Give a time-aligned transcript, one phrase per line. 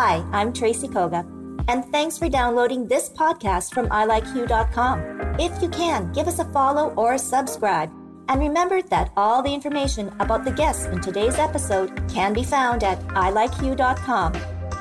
[0.00, 1.26] Hi, I'm Tracy Koga,
[1.66, 5.40] and thanks for downloading this podcast from ilikeyou.com.
[5.40, 7.90] If you can, give us a follow or a subscribe.
[8.28, 12.84] And remember that all the information about the guests in today's episode can be found
[12.84, 14.34] at ilikeyou.com.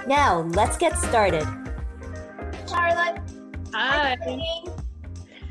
[0.06, 1.48] Now, let's get started.
[2.70, 3.20] Charlotte.
[3.74, 4.18] Hi.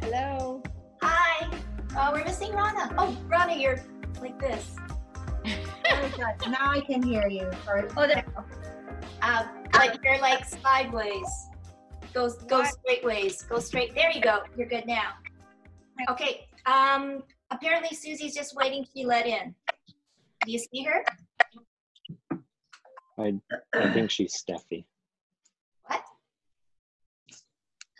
[0.00, 0.62] Hello.
[1.02, 1.50] Hi.
[1.98, 2.94] Oh, we're missing Rana.
[2.96, 3.80] Oh, Rana, you're
[4.20, 4.77] like this.
[5.88, 7.48] Oh now I can hear you.
[7.64, 7.88] Sorry.
[7.96, 8.24] Oh, there.
[9.23, 11.29] Uh, but you're like sideways.
[12.12, 13.42] Go, go straight ways.
[13.42, 13.95] Go straight.
[13.95, 14.39] There you go.
[14.56, 15.12] You're good now.
[16.11, 16.47] Okay.
[16.67, 17.23] Um.
[17.50, 19.55] Apparently, Susie's just waiting to be let in.
[20.45, 21.05] Do you see her?
[23.19, 23.34] I
[23.75, 24.84] I think she's Steffi.
[25.86, 26.03] What?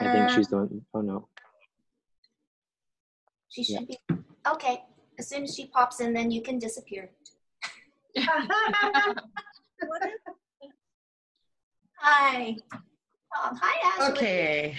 [0.01, 0.83] I think Uh, she's the one.
[0.95, 1.29] Oh no.
[3.49, 3.99] She should be.
[4.47, 4.83] Okay.
[5.19, 7.11] As soon as she pops in, then you can disappear.
[12.09, 12.57] Hi.
[12.73, 14.13] Oh, hi, Ashley.
[14.15, 14.77] Okay.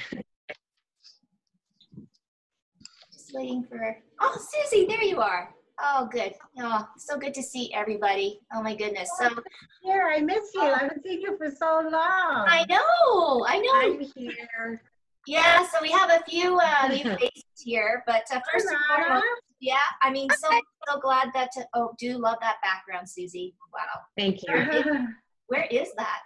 [3.11, 3.97] Just waiting for.
[4.21, 5.53] Oh, Susie, there you are.
[5.77, 6.35] Oh, good.
[6.57, 8.39] Oh, so good to see everybody.
[8.53, 9.09] Oh my goodness.
[9.19, 9.27] So
[9.83, 10.61] Here, I miss you.
[10.61, 12.45] I haven't seen you for so long.
[12.47, 13.73] I know, I know.
[13.73, 14.81] I'm here.
[15.25, 19.25] Yeah, so we have a few uh, new faces here, but uh, first and foremost,
[19.59, 20.47] yeah, I mean, so
[20.87, 21.51] so glad that.
[21.55, 23.53] To, oh, do love that background, Susie.
[23.73, 24.53] Wow, Thank you.
[24.53, 25.09] Rana.
[25.47, 26.21] where is that?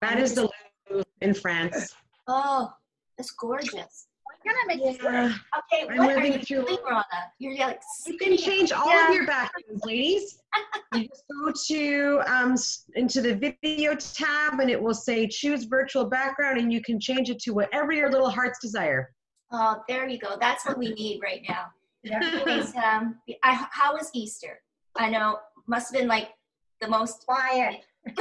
[0.00, 0.48] That is the
[0.90, 1.94] Louvre in France.
[2.26, 2.72] Oh,
[3.18, 4.06] it's gorgeous.
[4.44, 5.34] We're gonna make yeah.
[5.72, 7.04] Okay, I'm what are you through- doing, Rana?
[7.38, 9.08] You're like You can change all Yeah.
[9.08, 10.38] of your backgrounds, ladies.
[10.94, 12.56] You just go to um,
[12.96, 17.30] into the video tab, and it will say choose virtual background, and you can change
[17.30, 19.12] it to whatever your little heart's desire.
[19.52, 20.36] Oh, there you go.
[20.40, 21.66] That's what we need right now.
[22.10, 24.60] Anyways, um, I, how was Easter?
[24.96, 25.38] I know
[25.68, 26.30] must have been like
[26.80, 27.84] the most Quiet.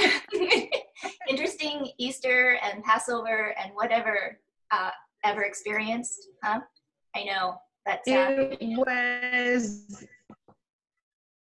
[1.29, 4.39] interesting Easter and Passover and whatever
[4.71, 4.91] uh,
[5.23, 6.59] ever experienced, huh?
[7.15, 10.05] I know that's uh, It was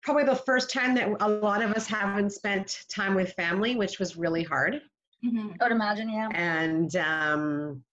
[0.03, 4.00] probably the first time that a lot of us haven't spent time with family, which
[4.00, 4.81] was really hard.
[5.25, 5.56] mhm.
[5.59, 6.30] I would imagine, yeah.
[6.34, 7.84] and um,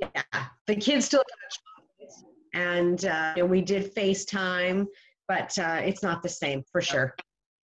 [0.00, 0.22] yeah,
[0.66, 2.12] the kids still got chocolate,
[2.54, 4.86] and uh, and we did FaceTime,
[5.28, 7.14] but uh, it's not the same for sure.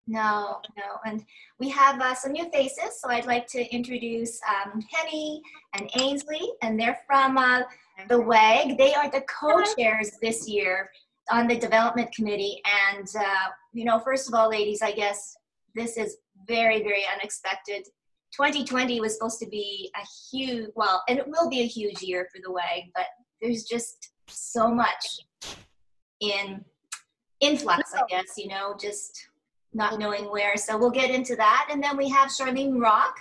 [0.09, 1.25] No, no, and
[1.61, 2.99] we have uh, some new faces.
[2.99, 5.43] So I'd like to introduce um, Henny
[5.75, 7.63] and Ainsley, and they're from uh,
[8.09, 8.79] the WAG.
[8.79, 10.91] They are the co-chairs this year
[11.31, 12.63] on the development committee.
[12.91, 15.37] And uh, you know, first of all, ladies, I guess
[15.75, 17.85] this is very, very unexpected.
[18.33, 22.29] 2020 was supposed to be a huge, well, and it will be a huge year
[22.33, 23.07] for the WAG, but
[23.43, 25.21] there's just so much
[26.21, 26.65] in
[27.41, 29.28] influx, I guess, you know, just
[29.79, 30.57] not knowing where.
[30.57, 31.69] So we'll get into that.
[31.71, 33.15] And then we have Charlene Rock,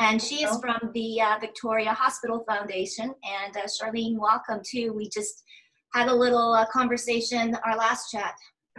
[0.00, 3.14] and she is from the uh, Victoria Hospital Foundation.
[3.44, 4.92] And uh, Charlene, welcome too.
[4.94, 5.44] We just
[5.92, 8.34] had a little uh, conversation, our last chat,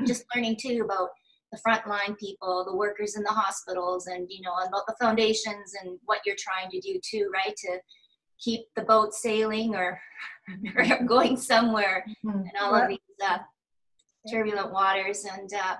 [0.07, 1.09] just learning too about
[1.51, 5.99] the frontline people, the workers in the hospitals, and you know about the foundations and
[6.05, 7.55] what you're trying to do too, right?
[7.55, 7.77] To
[8.39, 10.01] keep the boat sailing or,
[10.75, 12.33] or going somewhere Mhm.
[12.41, 13.37] and all of these uh,
[14.31, 15.25] turbulent waters.
[15.25, 15.75] And uh,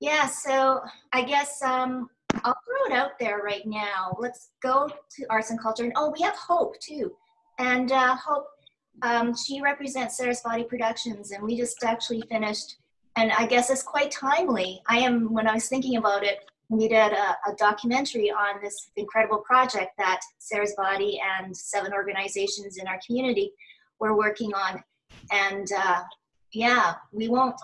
[0.00, 0.80] yeah, so
[1.12, 2.08] I guess um,
[2.44, 4.16] I'll throw it out there right now.
[4.18, 5.84] Let's go to arts and culture.
[5.84, 7.12] And oh, we have Hope too.
[7.58, 8.46] And uh, Hope,
[9.02, 12.76] um, she represents Sarasvàti Productions, and we just actually finished.
[13.16, 14.80] And I guess it's quite timely.
[14.86, 18.90] I am, when I was thinking about it, we did a, a documentary on this
[18.96, 23.52] incredible project that Sarasvàti and seven organizations in our community
[23.98, 24.82] were working on.
[25.32, 26.02] And uh,
[26.52, 27.56] yeah, we won't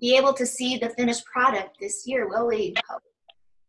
[0.00, 2.74] be able to see the finished product this year, will we?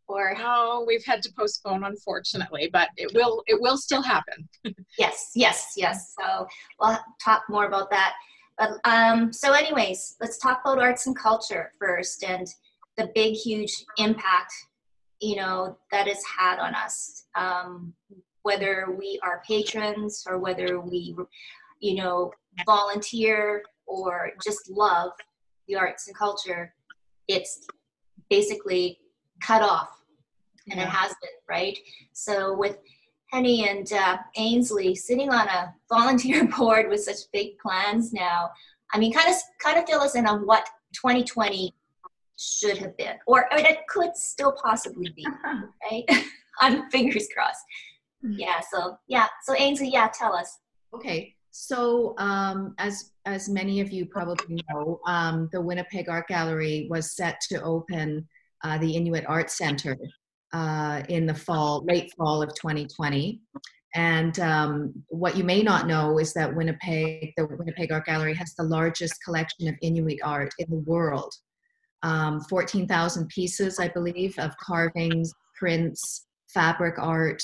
[0.08, 4.48] Or No, we've had to postpone, unfortunately, but it will it will still happen.
[5.00, 6.14] yes, yes, yes.
[6.20, 6.48] So
[6.80, 8.14] we'll talk more about that.
[8.58, 12.48] But um, so, anyways, let's talk about arts and culture first, and
[12.98, 14.54] the big, huge impact
[15.22, 17.26] you know that it's had on us.
[17.36, 17.94] Um,
[18.44, 21.16] whether we are patrons or whether we,
[21.80, 22.32] you know,
[22.68, 25.12] volunteer or just love
[25.68, 26.74] the arts and culture,
[27.28, 27.68] it's
[28.30, 29.00] basically
[29.42, 29.90] cut off
[30.70, 31.78] and it has been, right?
[32.14, 32.78] So with
[33.32, 38.50] Henny and uh, Ainsley sitting on a volunteer board with such big plans now,
[38.94, 41.74] I mean, kind of kind of fill us in on what 2020
[42.38, 45.26] should have been, or I mean, it could still possibly be,
[45.92, 46.04] right?
[46.62, 47.64] I'm fingers crossed.
[48.22, 48.62] Yeah.
[48.72, 49.28] So yeah.
[49.44, 50.60] So Ainsley, yeah, tell us.
[50.94, 56.86] Okay, so um, as as many of you probably know, um, the Winnipeg Art Gallery
[56.92, 58.28] was set to open
[58.66, 59.96] uh, the Inuit Art Center
[60.52, 63.40] uh, in the fall, late fall of 2020.
[63.96, 68.54] And um, what you may not know is that Winnipeg, the Winnipeg Art Gallery, has
[68.56, 71.34] the largest collection of Inuit art in the world.
[72.04, 77.42] Um, 14,000 pieces, I believe, of carvings, prints, fabric art,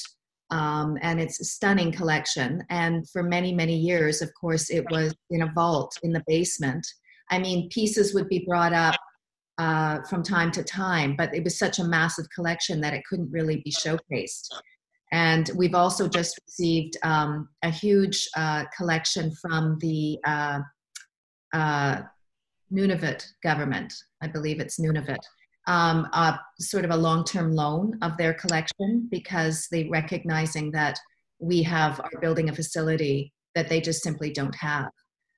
[0.51, 2.63] um, and it's a stunning collection.
[2.69, 6.86] And for many, many years, of course, it was in a vault in the basement.
[7.30, 8.95] I mean, pieces would be brought up
[9.57, 13.31] uh, from time to time, but it was such a massive collection that it couldn't
[13.31, 14.50] really be showcased.
[15.13, 20.59] And we've also just received um, a huge uh, collection from the uh,
[21.53, 22.01] uh,
[22.74, 23.94] Nunavut government.
[24.21, 25.19] I believe it's Nunavut
[25.68, 31.00] um, uh, sort of a long-term loan of their collection because they recognizing that
[31.40, 34.90] we have are building a facility that they just simply don't have.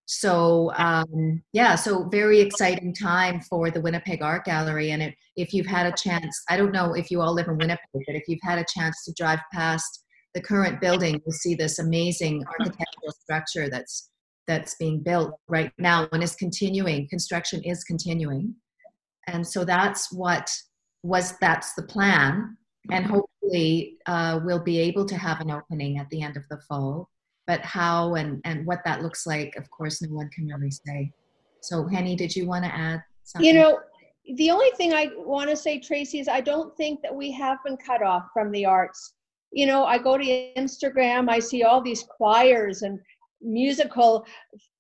[0.06, 4.92] So um, yeah, so very exciting time for the Winnipeg Art Gallery.
[4.92, 7.58] And if, if you've had a chance, I don't know if you all live in
[7.58, 10.04] Winnipeg, but if you've had a chance to drive past
[10.34, 14.10] the current building, you'll see this amazing architectural structure that's
[14.46, 17.08] that's being built right now and is continuing.
[17.08, 18.54] Construction is continuing
[19.28, 20.52] and so that's what
[21.04, 22.58] was that's the plan
[22.92, 26.60] and hopefully uh, we'll be able to have an opening at the end of the
[26.68, 27.10] fall
[27.48, 31.12] but how and and what that looks like of course no one can really say
[31.62, 33.80] so henny did you want to add something You know,
[34.36, 37.58] the only thing I want to say, Tracy, is I don't think that we have
[37.66, 39.14] been cut off from the arts.
[39.52, 43.00] You know, I go to Instagram, I see all these choirs and
[43.42, 44.26] musical,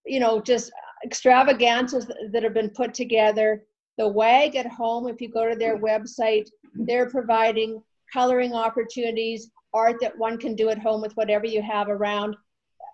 [0.05, 0.71] you know, just
[1.05, 3.63] extravaganzas that have been put together.
[3.97, 7.81] The WAG at home, if you go to their website, they're providing
[8.11, 12.35] coloring opportunities, art that one can do at home with whatever you have around.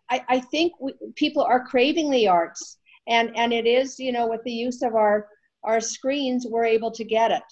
[0.09, 4.27] I, I think we, people are craving the arts, and and it is, you know,
[4.27, 5.27] with the use of our
[5.63, 7.43] our screens, we're able to get it.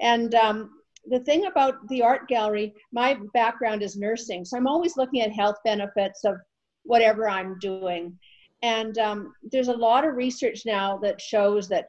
[0.00, 0.70] And um,
[1.06, 5.32] the thing about the art gallery, my background is nursing, so I'm always looking at
[5.32, 6.36] health benefits of
[6.84, 8.18] whatever I'm doing.
[8.62, 11.86] And um, there's a lot of research now that shows that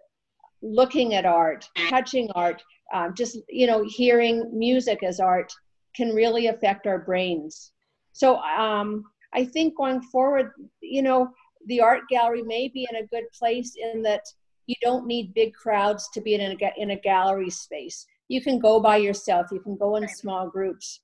[0.62, 2.62] looking at art, touching art,
[2.94, 5.52] um, just you know, hearing music as art
[5.96, 7.72] can really affect our brains.
[8.14, 9.04] So um,
[9.34, 10.52] I think going forward,
[10.82, 11.30] you know,
[11.68, 14.24] the art gallery may be in a good place in that
[14.68, 18.06] you don't need big crowds to be in a, in a gallery space.
[18.28, 19.48] You can go by yourself.
[19.52, 21.02] You can go in small groups.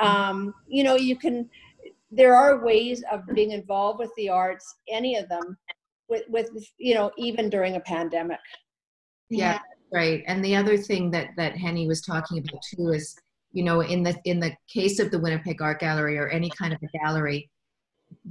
[0.00, 1.48] Um, you know, you can.
[2.10, 5.56] There are ways of being involved with the arts, any of them,
[6.08, 6.48] with, with
[6.78, 8.38] you know, even during a pandemic.
[9.38, 9.58] Yeah
[9.92, 10.24] right.
[10.26, 13.16] And the other thing that that henny was talking about too is
[13.52, 16.72] you know in the in the case of the winnipeg art gallery or any kind
[16.72, 17.50] of a gallery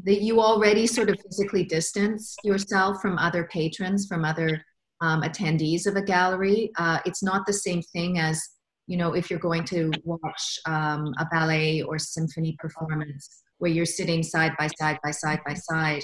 [0.04, 4.64] that you already sort of physically distance yourself from other patrons from other
[5.02, 6.72] um, attendees of a gallery.
[6.78, 8.42] Uh, it's not the same thing as
[8.88, 13.86] you know if you're going to watch um, a ballet or symphony performance where you're
[13.86, 16.04] sitting side by side by side by side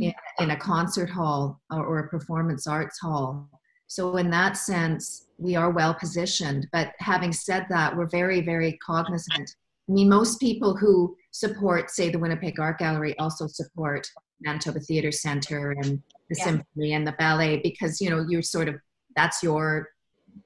[0.00, 3.48] in, in a concert hall or, or a performance arts hall
[3.94, 6.66] so, in that sense, we are well positioned.
[6.72, 9.54] But having said that, we're very, very cognizant.
[9.88, 14.04] I mean, most people who support, say, the Winnipeg Art Gallery also support
[14.40, 16.44] Manitoba Theatre Centre and the Yeah.
[16.44, 18.74] symphony and the ballet because, you know, you're sort of,
[19.14, 19.90] that's your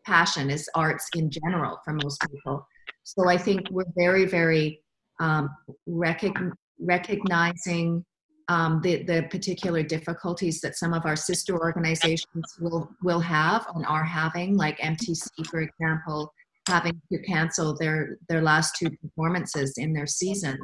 [0.05, 2.67] passion is arts in general for most people.
[3.05, 4.83] So, I think we're very, very
[5.21, 5.49] um,
[5.89, 8.05] recog- recognizing
[8.49, 13.85] um, the, the particular difficulties that some of our sister organizations will, will have and
[13.87, 16.33] are having, like MTC, for example,
[16.67, 20.59] having to cancel their, their last two performances in their season.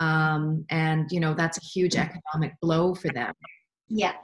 [0.00, 3.34] Um, and, you know, that's a huge economic blow for them.
[3.88, 4.14] Yeah.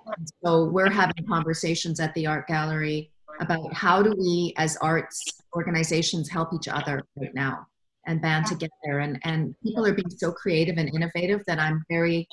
[0.43, 5.23] So we're having conversations at the art gallery about how do we as arts
[5.55, 7.67] organizations help each other right now
[8.07, 12.27] and band together and, and people are being so creative and innovative that i'm very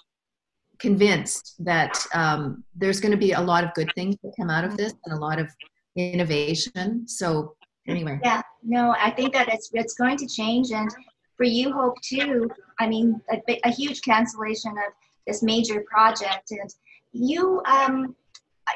[0.79, 4.63] convinced that um, there's going to be a lot of good things that come out
[4.63, 5.48] of this and a lot of
[5.96, 7.07] innovation.
[7.07, 7.55] So
[7.88, 8.19] anyway.
[8.24, 10.89] Yeah, no, I think that it's it's going to change, and
[11.36, 12.50] for you, Hope too.
[12.79, 14.93] I mean, a, a huge cancellation of
[15.25, 16.74] this major project, and
[17.13, 18.15] you um,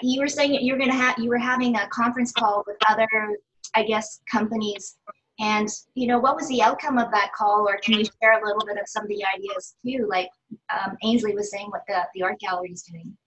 [0.02, 3.38] you were saying you're gonna have you were having a conference call with other,
[3.76, 4.98] I guess, companies
[5.40, 8.46] And you know, what was the outcome of that call, or can you share a
[8.46, 10.08] little bit of some of the ideas too?
[10.10, 10.30] Like
[10.70, 13.18] um, Ainsley was saying, what the the art gallery is doing.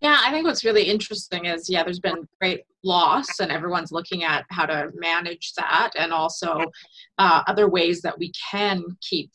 [0.00, 4.22] Yeah, I think what's really interesting is, yeah, there's been great loss, and everyone's looking
[4.22, 6.60] at how to manage that, and also
[7.18, 9.30] uh, other ways that we can keep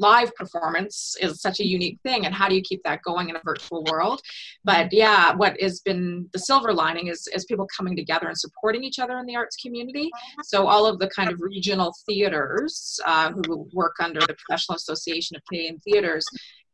[0.00, 3.36] live performance is such a unique thing and how do you keep that going in
[3.36, 4.20] a virtual world?
[4.64, 8.82] But yeah what has been the silver lining is, is people coming together and supporting
[8.82, 10.10] each other in the arts community.
[10.44, 15.36] So all of the kind of regional theaters uh, who work under the professional association
[15.36, 16.24] of canadian theaters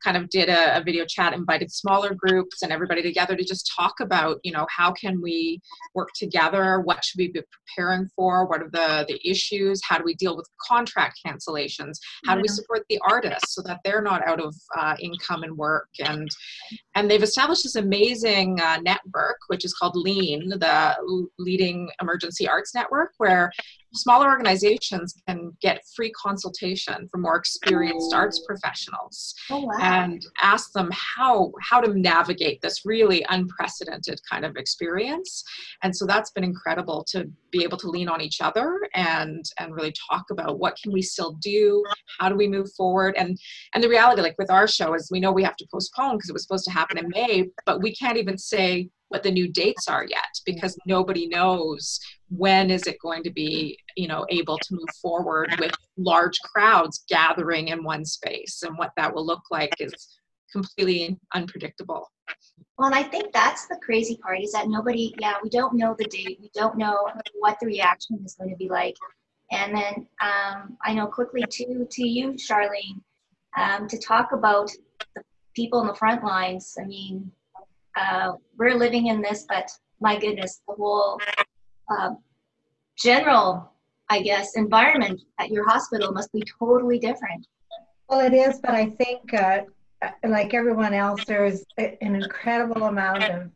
[0.03, 3.71] kind of did a, a, video chat invited smaller groups and everybody together to just
[3.77, 5.61] talk about you know how can we
[5.95, 6.81] work together?
[6.81, 8.47] What should we be preparing for?
[8.47, 9.81] What are the the issues?
[9.85, 11.99] How do we deal with contract cancellations?
[12.25, 15.57] How do we support the artists so that they're not out of uh, income and
[15.57, 15.89] work?
[16.01, 16.29] And
[16.95, 22.75] and they've established this amazing uh, network which is called lean the leading emergency arts
[22.75, 23.51] network where
[23.95, 28.17] smaller organizations can get free consultation from more experienced oh.
[28.17, 29.73] arts professionals oh, wow.
[29.81, 35.45] and ask them how how to navigate this really unprecedented kind of experience.
[35.83, 39.75] And so that's been incredible to be able to lean on each other and and
[39.75, 41.83] really talk about what can we still do
[42.19, 43.15] how do we move forward?
[43.17, 43.39] And
[43.75, 46.31] and the reality like with our show is we know we have to postpone because
[46.31, 49.49] it was supposed to happen in may but we can't even say what the new
[49.49, 54.59] dates are yet because nobody knows when is it going to be you know able
[54.59, 59.43] to move forward with large crowds gathering in one space and what that will look
[59.51, 60.19] like is
[60.53, 62.11] completely unpredictable.
[62.79, 65.95] Well and i think that's the crazy part is that nobody yeah we don't know
[65.99, 67.09] the date we don't know
[67.39, 68.97] what the reaction is going to be like.
[69.53, 73.01] And then um, i know quickly to to you charlene
[73.57, 74.71] um, to talk about
[75.15, 75.23] the
[75.55, 77.31] people in the front lines i mean
[77.97, 81.19] uh, we're living in this, but my goodness, the whole
[81.91, 82.11] uh,
[82.97, 83.73] general,
[84.09, 87.47] I guess, environment at your hospital must be totally different.
[88.09, 89.63] Well, it is, but I think, uh,
[90.29, 93.51] like everyone else, there's an incredible amount of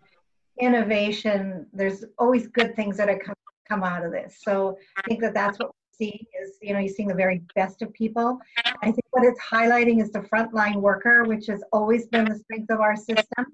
[0.58, 1.66] innovation.
[1.72, 3.34] There's always good things that are come,
[3.68, 4.38] come out of this.
[4.42, 7.42] So I think that that's what we're seeing is, you know, you're seeing the very
[7.54, 8.38] best of people.
[8.82, 12.70] I think what it's highlighting is the frontline worker, which has always been the strength
[12.70, 13.46] of our system.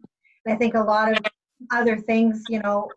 [0.46, 1.18] I think a lot of
[1.72, 2.88] other things, you know,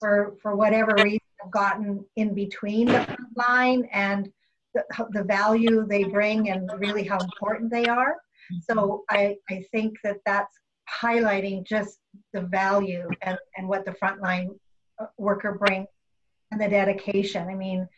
[0.00, 4.30] for for whatever reason, have gotten in between the line and
[4.74, 8.16] the, the value they bring and really how important they are.
[8.68, 10.54] So I, I think that that's
[11.02, 11.98] highlighting just
[12.32, 14.58] the value and, and what the frontline
[14.98, 15.88] uh, worker brings
[16.50, 17.48] and the dedication.
[17.48, 17.88] I mean,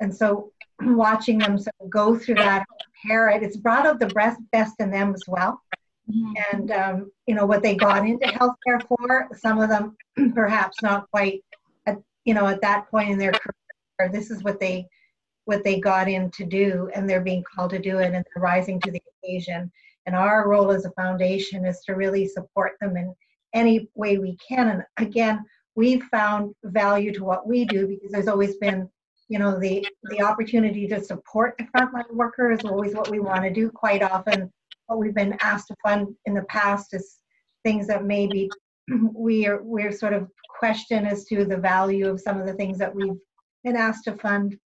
[0.00, 0.52] and so
[0.82, 2.64] watching them sort of go through that,
[3.02, 5.60] prepare it, it's brought out the best, best in them as well.
[6.10, 6.32] Mm-hmm.
[6.52, 9.28] and um, you know what they got into healthcare for.
[9.36, 9.96] Some of them
[10.34, 11.44] perhaps not quite,
[11.86, 14.10] at, you know, at that point in their career.
[14.10, 14.86] This is what they
[15.44, 18.42] what they got in to do, and they're being called to do it, and they're
[18.42, 19.70] rising to the occasion.
[20.06, 23.14] And our role as a foundation is to really support them in
[23.54, 24.68] any way we can.
[24.68, 25.44] And again,
[25.76, 28.88] we've found value to what we do because there's always been
[29.28, 33.44] you know the the opportunity to support the frontline worker is always what we want
[33.44, 34.50] to do quite often
[34.90, 37.18] what we've been asked to fund in the past is
[37.62, 38.50] things that maybe
[39.14, 40.28] we are we're sort of
[40.58, 43.16] question as to the value of some of the things that we've
[43.62, 44.58] been asked to fund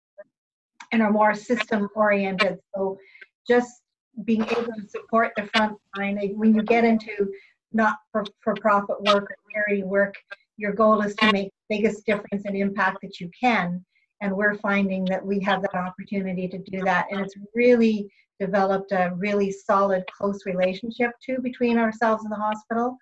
[0.92, 2.58] and are more system oriented.
[2.74, 2.98] So
[3.46, 3.82] just
[4.24, 7.30] being able to support the front line when you get into
[7.72, 10.14] not for, for profit work or charity work,
[10.56, 13.84] your goal is to make the biggest difference and impact that you can.
[14.22, 17.08] And we're finding that we have that opportunity to do that.
[17.10, 18.08] And it's really
[18.40, 22.96] developed a really solid, close relationship too between ourselves and the hospital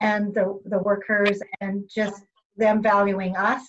[0.00, 2.22] and the, the workers and just
[2.56, 3.62] them valuing us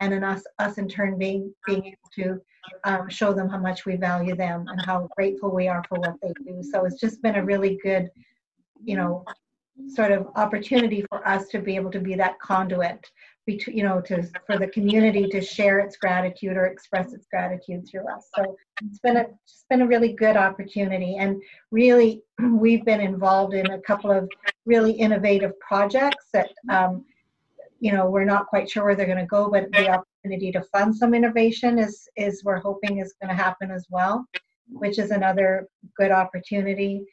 [0.00, 2.40] and in us us in turn being being able to
[2.84, 6.14] um, show them how much we value them and how grateful we are for what
[6.22, 6.62] they do.
[6.62, 8.10] So it's just been a really good
[8.82, 9.24] you know
[9.88, 13.06] sort of opportunity for us to be able to be that conduit
[13.50, 17.86] between you know to for the community to share its gratitude or express its gratitude
[17.88, 18.28] through us.
[18.34, 21.16] So it's been a it's been a really good opportunity.
[21.16, 22.22] And really
[22.64, 24.28] we've been involved in a couple of
[24.66, 27.04] really innovative projects that um,
[27.80, 30.62] you know we're not quite sure where they're going to go but the opportunity to
[30.72, 34.26] fund some innovation is is we're hoping is going to happen as well
[34.72, 35.66] which is another
[35.96, 37.04] good opportunity.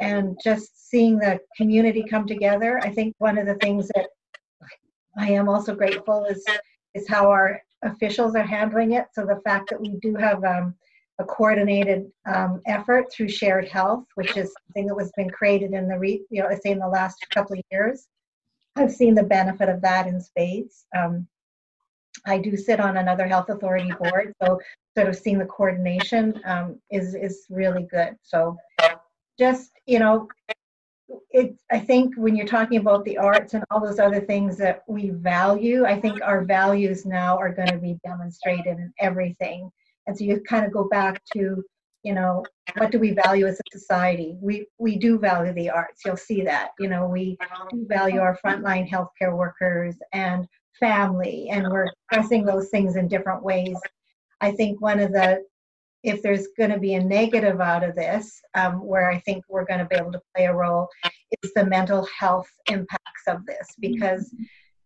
[0.00, 4.06] And just seeing the community come together i think one of the things that
[5.16, 6.44] I am also grateful is
[6.94, 9.06] is how our officials are handling it.
[9.14, 10.74] So the fact that we do have um,
[11.18, 15.88] a coordinated um, effort through shared health, which is something that was been created in
[15.88, 18.08] the re, you know I say in the last couple of years.
[18.76, 20.86] I've seen the benefit of that in spades.
[20.96, 21.26] Um,
[22.26, 24.60] I do sit on another health authority board, so
[24.96, 28.16] sort of seeing the coordination um, is is really good.
[28.22, 28.56] So
[29.38, 30.28] just you know,
[31.30, 31.56] it.
[31.70, 35.10] I think when you're talking about the arts and all those other things that we
[35.10, 39.70] value, I think our values now are going to be demonstrated in everything.
[40.06, 41.62] And so you kind of go back to
[42.02, 42.42] you know
[42.76, 46.42] what do we value as a society we we do value the arts you'll see
[46.42, 47.36] that you know we
[47.70, 50.48] do value our frontline healthcare workers and
[50.78, 53.76] family and we're expressing those things in different ways
[54.40, 55.44] i think one of the
[56.02, 59.64] if there's going to be a negative out of this um, where i think we're
[59.64, 60.88] going to be able to play a role
[61.42, 64.34] is the mental health impacts of this because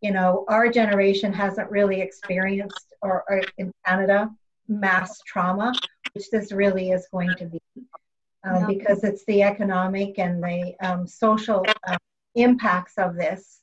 [0.01, 4.31] you know our generation hasn't really experienced or, or in canada
[4.69, 5.73] mass trauma
[6.15, 7.61] which this really is going to be
[8.45, 11.97] um, because it's the economic and the um, social uh,
[12.35, 13.61] impacts of this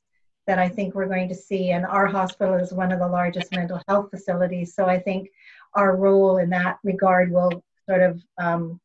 [0.48, 1.70] that I think we're going to see.
[1.72, 4.74] And our hospital is one of the largest mental health facilities.
[4.74, 5.30] So I think
[5.76, 8.80] our role in that regard will sort of um,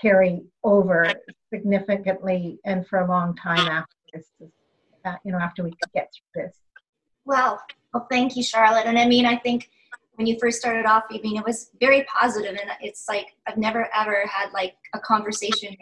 [0.00, 1.12] carry over
[1.52, 4.26] significantly and for a long time after this,
[5.04, 6.56] uh, you know, after we get through this.
[7.24, 7.60] Well,
[7.92, 8.86] well, thank you, Charlotte.
[8.86, 9.68] And I mean, I think
[10.14, 13.56] when you first started off, I mean, it was very positive, and it's like I've
[13.56, 15.76] never ever had like a conversation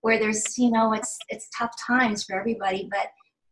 [0.00, 2.88] where there's, you know, it's it's tough times for everybody.
[2.90, 3.08] But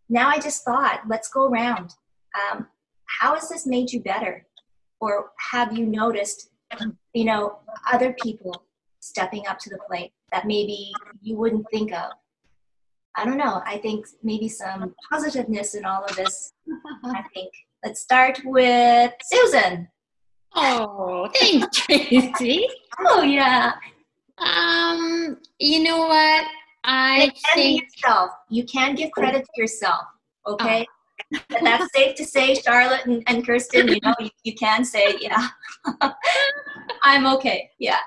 [0.09, 1.95] now I just thought, let's go around.
[2.35, 2.67] Um,
[3.05, 4.47] how has this made you better,
[5.01, 6.51] or have you noticed,
[7.15, 7.59] you know,
[7.93, 8.65] other people
[9.01, 12.13] stepping up to the plate that maybe you wouldn't think of?
[13.17, 13.63] I don't know.
[13.65, 16.53] I think maybe some positiveness in all of this.
[17.05, 17.53] I think.
[17.85, 19.89] Let's start with Susan.
[20.55, 22.67] Oh, thanks, Tracy.
[23.07, 23.73] oh yeah.
[24.39, 26.47] Um, you know what?
[26.85, 28.31] I think yourself.
[28.49, 30.03] You can give credit to yourself.
[30.47, 30.87] Okay.
[30.89, 30.93] Oh.
[31.33, 33.89] And that's safe to say, Charlotte and, and Kirsten.
[33.89, 35.49] You know, you, you can say, yeah,
[37.03, 37.71] I'm okay.
[37.79, 37.99] Yeah.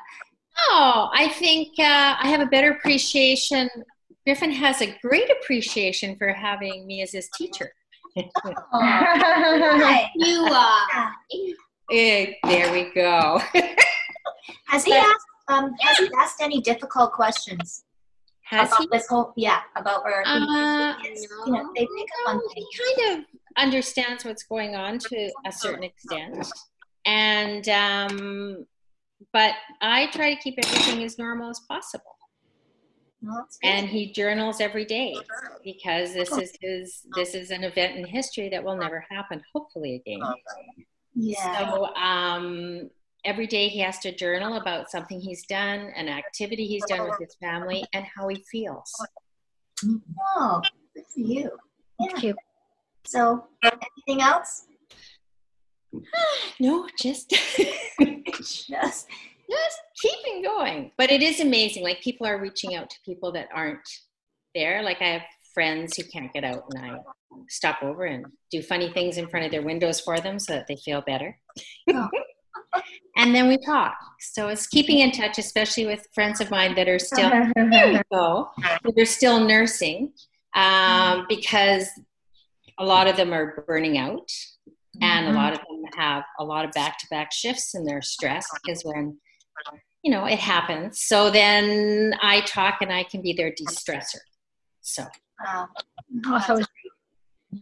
[0.70, 3.70] Oh, I think uh, I have a better appreciation.
[4.26, 7.74] Griffin has a great appreciation for having me as his teacher.
[8.18, 8.24] oh,
[10.16, 10.86] you uh,
[11.92, 13.42] Eh, there we go.
[14.68, 15.26] has he asked?
[15.50, 17.84] Um, has he asked any difficult questions?
[18.52, 18.88] Has about he?
[18.92, 22.68] this whole yeah about where Uh, you know they pick up on things.
[22.74, 23.26] he kind of
[23.58, 26.48] understands what's going on to a certain extent,
[27.06, 28.66] and um,
[29.34, 32.16] but I try to keep everything as normal as possible.
[33.24, 33.48] Well.
[33.64, 35.16] And he journals every day
[35.64, 40.02] because this is his this is an event in history that will never happen, hopefully
[40.06, 40.22] again.
[41.16, 41.60] yeah.
[41.70, 42.90] So um,
[43.26, 47.20] every day he has to journal about something he's done, an activity he's done with
[47.20, 48.92] his family, and how he feels.
[50.36, 50.62] Oh,
[50.96, 51.52] good for you.
[52.00, 52.18] Yeah.
[52.20, 52.36] You.
[53.06, 54.66] So, anything else?
[56.60, 57.30] No, just
[58.42, 59.08] Just
[59.50, 60.92] just keeping going.
[60.98, 61.84] But it is amazing.
[61.84, 63.88] Like people are reaching out to people that aren't
[64.56, 64.82] there.
[64.84, 65.22] Like I have
[65.54, 67.00] friends who can't get out, and I
[67.50, 70.68] stop over and do funny things in front of their windows for them so that
[70.68, 71.38] they feel better.
[71.90, 72.10] Oh.
[73.18, 73.96] and then we talk.
[74.20, 78.52] So it's keeping in touch, especially with friends of mine that are still there go.
[78.96, 80.14] They're still nursing
[80.54, 81.88] um, because
[82.78, 84.32] a lot of them are burning out,
[85.02, 88.84] and a lot of them have a lot of back-to-back shifts, and they're stressed because
[88.84, 89.18] when
[90.04, 91.02] you know it happens.
[91.02, 94.20] So then I talk, and I can be their de-stressor.
[94.82, 95.06] So
[95.44, 95.70] Wow.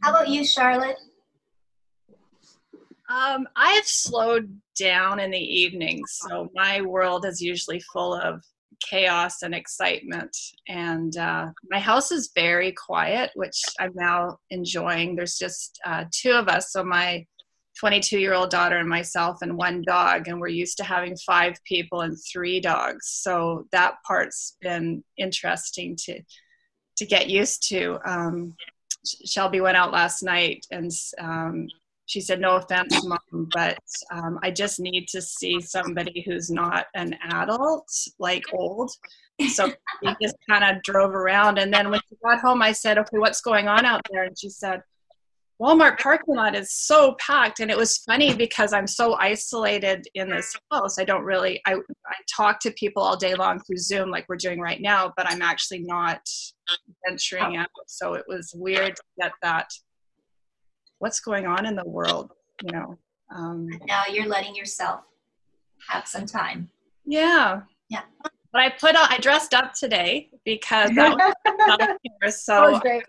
[0.03, 0.97] How about you, Charlotte?
[3.09, 8.43] Um, I have slowed down in the evenings, so my world is usually full of
[8.87, 10.35] chaos and excitement.
[10.67, 15.15] And uh, my house is very quiet, which I'm now enjoying.
[15.15, 17.25] There's just uh, two of us, so my
[17.79, 21.55] 22 year old daughter and myself, and one dog, and we're used to having five
[21.65, 23.07] people and three dogs.
[23.07, 26.21] So that part's been interesting to
[26.97, 27.97] to get used to.
[28.05, 28.55] Um,
[29.25, 31.69] Shelby went out last night and um,
[32.09, 33.77] she said, No offense, mom, but
[34.11, 38.91] um, I just need to see somebody who's not an adult, like old.
[39.53, 41.59] So we just kind of drove around.
[41.59, 44.23] And then when she got home, I said, Okay, what's going on out there?
[44.23, 44.81] And she said,
[45.61, 47.59] Walmart parking lot is so packed.
[47.59, 50.97] And it was funny because I'm so isolated in this house.
[50.97, 54.37] I don't really, I, I talk to people all day long through Zoom like we're
[54.37, 56.21] doing right now, but I'm actually not
[57.07, 57.67] venturing out.
[57.87, 59.69] So it was weird to get that
[60.99, 62.31] what's going on in the world,
[62.63, 62.97] you know.
[63.35, 65.01] Um, Now you're letting yourself
[65.89, 66.69] have some time.
[67.05, 67.61] yeah.
[67.89, 68.01] Yeah.
[68.51, 71.33] But I put on, I dressed up today because that was
[71.81, 73.03] out here, so great.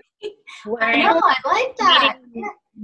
[0.80, 2.18] I know, I like that.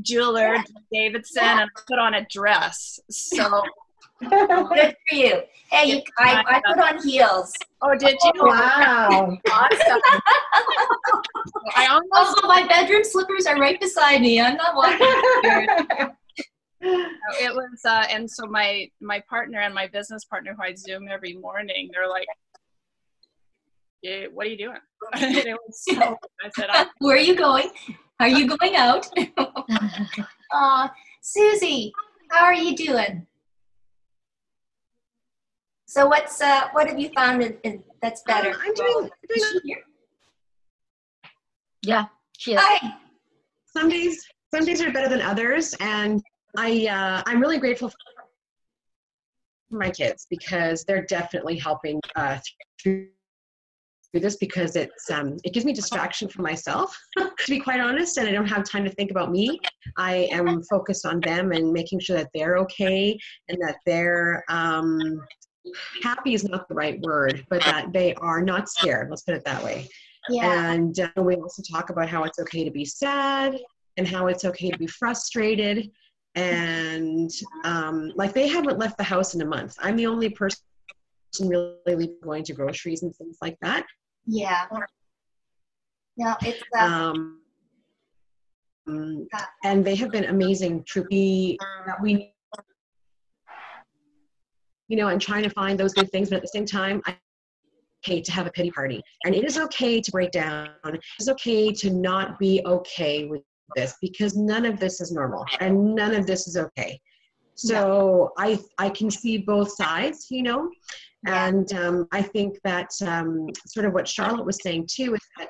[0.03, 0.57] jeweler
[0.93, 2.99] Davidson and I put on a dress.
[3.11, 3.63] So
[4.21, 5.43] Good for you.
[5.71, 7.53] Hey, you, I, I put on heels.
[7.83, 8.33] Oh, did you?
[8.43, 9.37] Wow.
[9.51, 10.01] Awesome.
[11.77, 14.41] I almost Also, my bedroom slippers are right beside me.
[14.41, 15.07] I'm not walking.
[15.45, 16.11] upstairs.
[17.41, 21.09] it was uh and so my my partner and my business partner who i zoom
[21.11, 22.27] every morning they're like
[24.03, 24.77] yeah, what are you doing
[25.15, 27.71] and it was so i said I'm, Where are you going?
[28.21, 29.09] Are you going out?
[30.53, 30.89] uh,
[31.23, 31.93] Susie,
[32.31, 33.27] how are you doing?
[35.87, 38.51] So what's uh, what have you found in, in, that's better?
[38.51, 39.83] Um, I'm doing, Is doing she here?
[41.83, 42.05] Yeah,
[42.37, 42.61] she is.
[42.61, 42.95] Hi.
[43.73, 46.23] some days some days are better than others and
[46.57, 47.97] i uh, i'm really grateful for
[49.71, 52.39] my kids because they're definitely helping uh,
[52.83, 53.09] through
[54.13, 58.17] through this because it's um, it gives me distraction for myself to be quite honest
[58.19, 59.61] and i don't have time to think about me
[59.99, 63.19] i am focused on them and making sure that they're okay
[63.49, 65.21] and that they're um,
[66.03, 69.45] happy is not the right word but that they are not scared let's put it
[69.45, 69.89] that way
[70.29, 70.73] Yeah.
[70.73, 73.57] and uh, we also talk about how it's okay to be sad
[73.97, 75.91] and how it's okay to be frustrated.
[76.35, 77.31] And
[77.65, 79.75] um, like they haven't left the house in a month.
[79.81, 80.59] I'm the only person
[81.41, 83.87] really going to groceries and things like that.
[84.27, 84.67] Yeah.
[86.19, 87.41] No, it's uh, Um,
[89.65, 90.85] and they have been amazing.
[90.85, 92.35] Truly, that we,
[94.89, 97.17] you know, and trying to find those good things, but at the same time, I
[98.05, 100.69] hate to have a pity party, and it is okay to break down.
[101.19, 103.43] It's okay to not be okay with
[103.75, 107.01] this because none of this is normal, and none of this is okay.
[107.55, 110.71] So I I can see both sides, you know,
[111.27, 115.49] and um, I think that um, sort of what Charlotte was saying too is that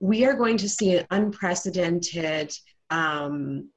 [0.00, 2.52] we are going to see an unprecedented
[2.90, 3.70] um,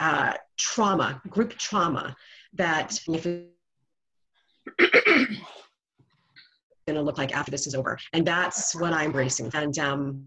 [0.00, 2.16] uh, trauma, group trauma
[2.54, 3.48] that if it's
[6.86, 7.98] going to look like after this is over.
[8.12, 9.50] And that's what I'm bracing.
[9.54, 10.26] And um,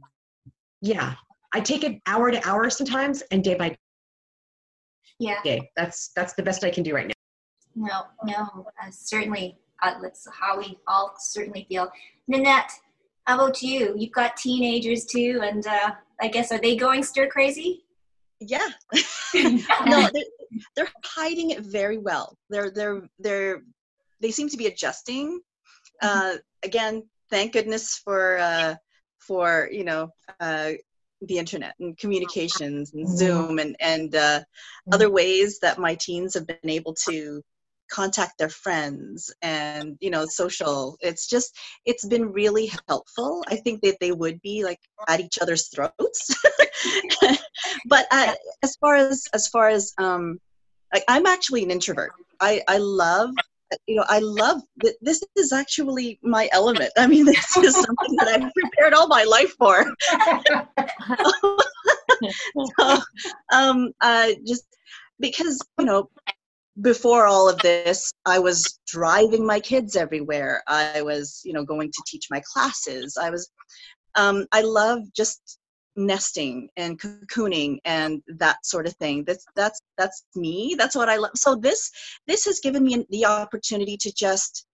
[0.82, 1.13] yeah,
[1.53, 3.77] I take it hour to hour sometimes and day by day
[5.19, 5.41] yeah.
[5.43, 5.69] day.
[5.75, 7.13] That's that's the best I can do right now.
[7.75, 9.58] No, no, uh, certainly.
[9.84, 11.91] Uh, that's how we all certainly feel.
[12.27, 12.71] Nanette,
[13.25, 13.93] how about you?
[13.95, 17.86] You've got teenagers too, and uh, I guess are they going stir crazy?
[18.39, 18.67] Yeah.
[19.34, 20.23] no, they're,
[20.76, 22.38] they're hiding it very well.
[22.50, 23.63] They're they're they're
[24.21, 25.41] they seem to be adjusting.
[26.02, 28.76] Uh, again, thank goodness for uh,
[29.19, 30.73] for you know uh,
[31.21, 34.41] the internet and communications and Zoom and and uh,
[34.91, 37.41] other ways that my teens have been able to
[37.89, 43.43] contact their friends and you know social it's just it's been really helpful.
[43.47, 46.36] I think that they would be like at each other's throats.
[47.86, 50.39] But uh, as far as as far as um
[50.93, 52.12] like i'm actually an introvert.
[52.39, 53.32] I i love
[53.86, 56.91] you know i love that this is actually my element.
[56.97, 59.86] I mean this is something that i've prepared all my life for.
[62.80, 63.00] So,
[63.54, 64.65] um uh just
[65.19, 66.10] because you know
[66.82, 70.63] before all of this i was driving my kids everywhere.
[70.68, 73.18] I was you know going to teach my classes.
[73.22, 73.50] I was
[74.16, 75.60] um, i love just
[75.96, 79.24] nesting and cocooning and that sort of thing.
[79.26, 80.76] That's that's that's me.
[80.78, 81.32] That's what i love.
[81.36, 81.92] So this
[82.28, 84.66] this has given me the opportunity to just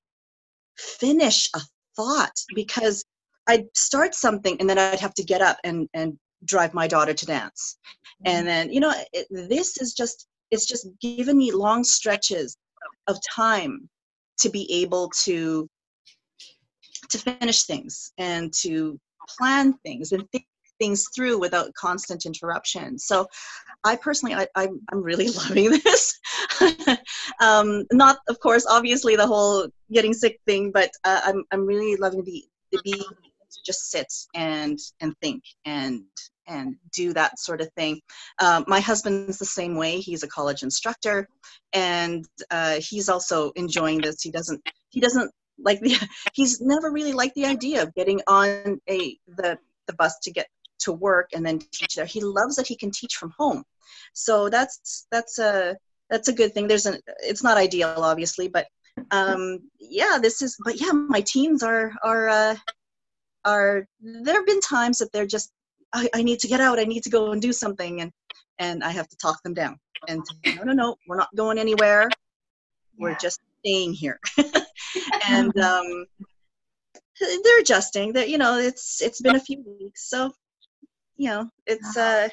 [0.78, 1.62] finish a
[1.96, 3.06] thought because
[3.48, 7.14] i'd start something and then i'd have to get up and and drive my daughter
[7.14, 7.78] to dance.
[8.26, 12.58] And then you know it, this is just it's just given me long stretches
[13.08, 13.90] of time
[14.40, 15.68] to be able to
[17.10, 19.00] to finish things and to
[19.38, 20.46] plan things and think
[20.80, 22.98] things through without constant interruption.
[22.98, 23.28] So
[23.84, 26.20] i personally I, I'm, I'm really loving this.
[27.42, 31.96] Um, not of course obviously the whole getting sick thing but uh, I'm, I'm really
[31.98, 36.04] loving the the be to just sit and and think and
[36.48, 38.02] and do that sort of thing.
[38.42, 40.00] Um, my husband's the same way.
[40.00, 41.28] He's a college instructor,
[41.74, 44.22] and uh, he's also enjoying this.
[44.22, 45.96] He doesn't he doesn't like the
[46.34, 50.48] he's never really liked the idea of getting on a the the bus to get
[50.80, 52.06] to work and then teach there.
[52.06, 53.64] He loves that he can teach from home.
[54.14, 55.78] So that's that's a
[56.10, 56.68] that's a good thing.
[56.68, 58.68] There's an it's not ideal obviously, but
[59.12, 62.56] um yeah this is but yeah my teens are are uh
[63.44, 65.52] are there have been times that they're just
[65.94, 68.12] I, I need to get out i need to go and do something and
[68.60, 69.78] and i have to talk them down.
[70.08, 72.10] And say, no no no we're not going anywhere.
[73.00, 74.20] We're just staying here.
[75.28, 76.06] And um
[77.20, 80.32] they're adjusting that you know it's it's been a few weeks so
[81.16, 82.28] you know it's uh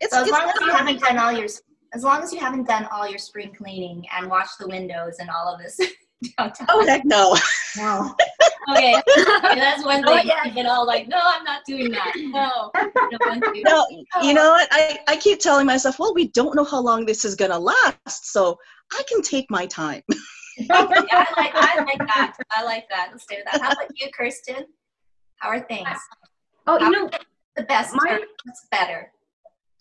[0.00, 1.46] It's, So as it's long as you haven't done all your,
[1.94, 5.30] as long as you haven't done all your spring cleaning and washed the windows and
[5.30, 5.80] all of this
[6.38, 6.66] downtown.
[6.70, 7.36] oh heck no.
[7.76, 8.14] No.
[8.70, 10.26] Okay, Okay, that's one Oh, thing.
[10.26, 10.42] yeah.
[10.46, 12.12] You get all like, no, I'm not doing that.
[12.16, 12.70] No.
[12.74, 13.62] I don't want to.
[13.62, 13.86] No,
[14.26, 14.66] you know what?
[14.72, 18.32] I, I keep telling myself, well, we don't know how long this is gonna last,
[18.32, 18.56] so
[18.94, 20.00] I can take my time.
[20.56, 22.36] yeah, I like I like that.
[22.52, 23.08] I like that.
[23.12, 23.60] Let's do that.
[23.60, 24.64] How about you, Kirsten?
[25.40, 25.88] How are things?
[26.66, 27.10] Oh, you know,
[27.56, 27.92] The best.
[27.94, 29.12] My- or What's better?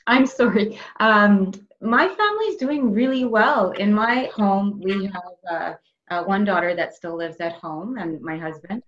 [0.08, 0.78] I'm sorry.
[1.00, 3.72] Um, my family's doing really well.
[3.72, 5.74] In my home, we have uh,
[6.10, 8.82] uh, one daughter that still lives at home, and my husband.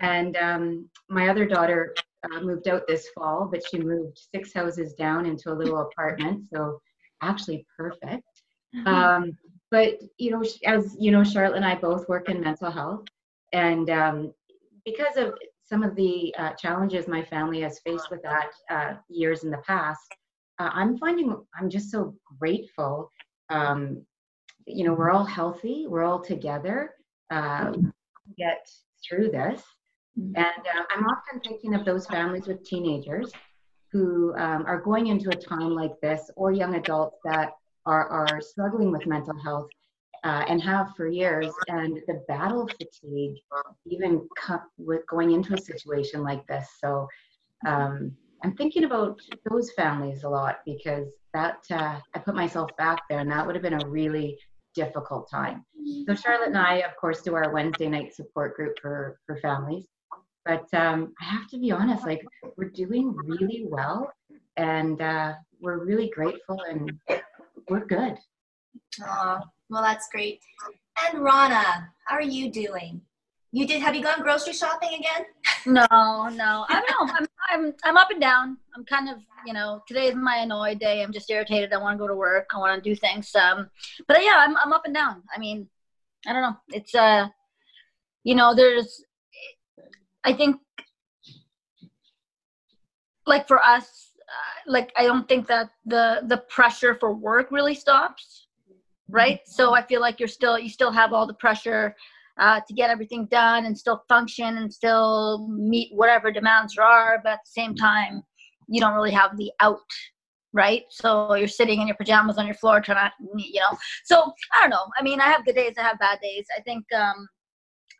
[0.00, 4.94] And um, my other daughter uh, moved out this fall, but she moved six houses
[4.94, 6.44] down into a little apartment.
[6.52, 6.80] So
[7.22, 8.24] actually perfect.
[8.86, 9.38] Um,
[9.70, 13.04] but you know, as you know, Charlotte and I both work in mental health,
[13.52, 14.32] and um,
[14.84, 19.44] because of some of the uh, challenges my family has faced with that uh, years
[19.44, 20.14] in the past,
[20.58, 23.10] uh, I'm finding I'm just so grateful.
[23.50, 24.04] Um,
[24.66, 26.90] you know, we're all healthy, we're all together,
[27.30, 27.72] uh,
[28.36, 28.68] get
[29.06, 29.62] through this.
[30.16, 33.32] And uh, I'm often thinking of those families with teenagers
[33.90, 37.52] who um, are going into a time like this, or young adults that
[37.86, 39.68] are, are struggling with mental health
[40.24, 43.36] uh, and have for years, and the battle fatigue,
[43.86, 44.26] even
[44.78, 46.68] with going into a situation like this.
[46.80, 47.06] So
[47.66, 53.02] um, I'm thinking about those families a lot because that uh, I put myself back
[53.08, 54.38] there, and that would have been a really
[54.74, 55.64] difficult time.
[56.06, 59.86] So Charlotte and I, of course, do our Wednesday night support group for for families.
[60.44, 62.22] But um, I have to be honest, like
[62.56, 64.12] we're doing really well,
[64.56, 66.92] and uh, we're really grateful, and
[67.68, 68.16] we're good.
[69.02, 69.38] Oh,
[69.70, 70.40] well, that's great.
[71.06, 73.00] And Rana, how are you doing?
[73.52, 73.80] You did?
[73.82, 75.26] Have you gone grocery shopping again?
[75.66, 76.66] No, no.
[76.68, 77.14] I don't know.
[77.14, 78.58] I'm, I'm, I'm up and down.
[78.74, 81.02] I'm kind of, you know, today is my annoyed day.
[81.02, 81.72] I'm just irritated.
[81.72, 82.50] I want to go to work.
[82.54, 83.34] I want to do things.
[83.34, 83.70] Um,
[84.08, 85.22] but yeah, I'm, I'm up and down.
[85.34, 85.68] I mean,
[86.26, 86.56] I don't know.
[86.68, 87.28] It's, uh,
[88.22, 89.04] you know, there's,
[90.24, 90.56] I think,
[93.26, 97.74] like for us, uh, like I don't think that the the pressure for work really
[97.74, 98.46] stops,
[99.08, 99.40] right?
[99.46, 101.94] So I feel like you're still you still have all the pressure
[102.38, 107.20] uh, to get everything done and still function and still meet whatever demands there are,
[107.22, 108.22] but at the same time,
[108.68, 109.78] you don't really have the out,
[110.52, 110.82] right?
[110.90, 113.76] So you're sitting in your pajamas on your floor trying to, you know.
[114.04, 114.86] So I don't know.
[114.98, 116.46] I mean, I have good days, I have bad days.
[116.56, 117.28] I think, um,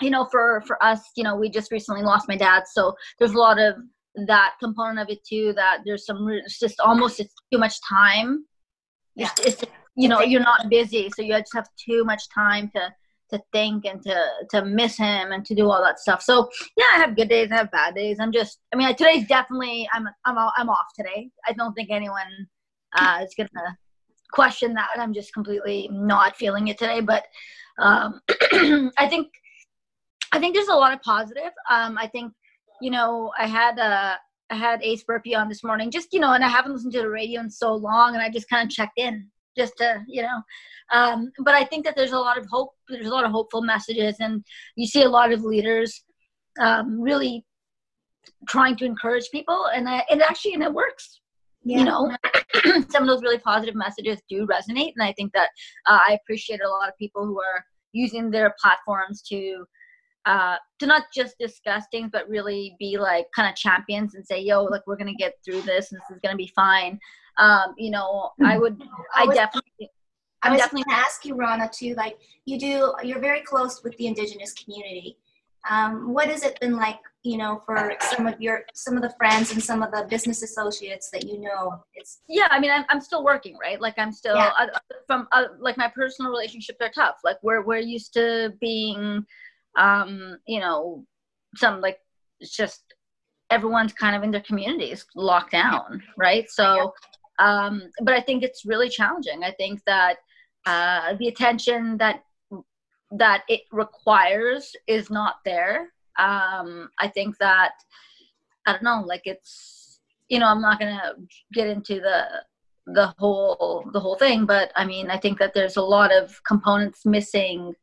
[0.00, 3.34] you know, for for us, you know, we just recently lost my dad, so there's
[3.34, 3.76] a lot of
[4.26, 5.52] that component of it too.
[5.54, 8.44] That there's some, it's just almost it's too much time.
[9.14, 9.30] Yeah.
[9.38, 12.92] It's, it's you know, you're not busy, so you just have too much time to
[13.34, 14.16] to think and to
[14.50, 16.22] to miss him and to do all that stuff.
[16.22, 18.18] So yeah, I have good days, I have bad days.
[18.20, 21.30] I'm just, I mean, today's definitely I'm I'm I'm off today.
[21.46, 22.48] I don't think anyone
[22.96, 23.76] uh, is gonna
[24.32, 24.88] question that.
[24.96, 27.00] I'm just completely not feeling it today.
[27.00, 27.24] But
[27.78, 28.20] um,
[28.98, 29.28] I think
[30.32, 31.52] I think there's a lot of positive.
[31.70, 32.32] Um, I think
[32.80, 34.16] you know I had uh,
[34.50, 37.00] I had Ace Burpee on this morning, just you know, and I haven't listened to
[37.00, 40.22] the radio in so long, and I just kind of checked in just to you
[40.22, 40.42] know
[40.92, 43.62] um, but i think that there's a lot of hope there's a lot of hopeful
[43.62, 44.44] messages and
[44.76, 46.04] you see a lot of leaders
[46.60, 47.44] um, really
[48.48, 51.20] trying to encourage people and I, and actually and it works
[51.64, 51.78] Yeah.
[51.78, 52.10] you know
[52.90, 55.48] some of those really positive messages do resonate and i think that
[55.86, 59.64] uh, i appreciate a lot of people who are using their platforms to
[60.26, 64.40] uh, to not just discuss things but really be like kind of champions and say
[64.40, 66.98] yo like we're gonna get through this and this is gonna be fine
[67.38, 68.80] um, you know i would
[69.14, 69.90] i was- definitely
[70.42, 71.94] I I'm was definitely going to ask you, Rana, too.
[71.94, 75.16] Like you do, you're very close with the Indigenous community.
[75.70, 79.08] Um, what has it been like, you know, for some of your some of the
[79.16, 81.82] friends and some of the business associates that you know?
[81.94, 84.52] It's yeah i mean i'm, I'm still working right like i'm still Yeah.
[84.58, 84.66] uh,
[85.06, 89.24] from uh, like my personal relationships are tough like we're we're used to being
[89.78, 91.06] um you know
[91.56, 91.98] some like
[92.40, 92.82] it's just
[93.50, 96.92] everyone's kind of in their communities locked down right so
[97.38, 99.42] um but i think it's really challenging.
[99.42, 100.16] I think that
[100.66, 102.22] uh the attention that
[103.10, 105.92] that it requires is not there.
[106.18, 107.72] Um i think that
[108.66, 111.14] i don't know like it's you know i'm not gonna
[111.52, 112.26] get into the
[112.86, 116.42] the whole the whole thing but i mean i think that there's a lot of
[116.44, 117.74] components missing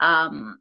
[0.00, 0.58] um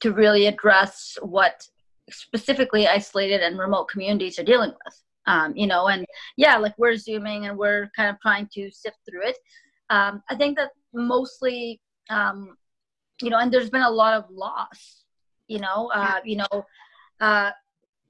[0.00, 1.66] to really address what
[2.10, 6.04] specifically isolated and remote communities are dealing with um you know and
[6.36, 9.36] yeah like we're zooming and we're kind of trying to sift through it
[9.90, 12.56] um i think that mostly um
[13.20, 15.04] you know and there's been a lot of loss
[15.48, 16.64] you know uh you know
[17.20, 17.50] uh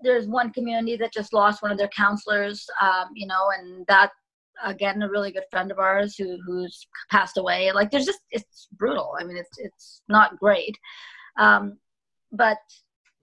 [0.02, 4.10] there's one community that just lost one of their counselors um you know and that
[4.64, 7.72] again a really good friend of ours who who's passed away.
[7.72, 9.14] Like there's just it's brutal.
[9.18, 10.76] I mean it's it's not great.
[11.38, 11.78] Um,
[12.32, 12.58] but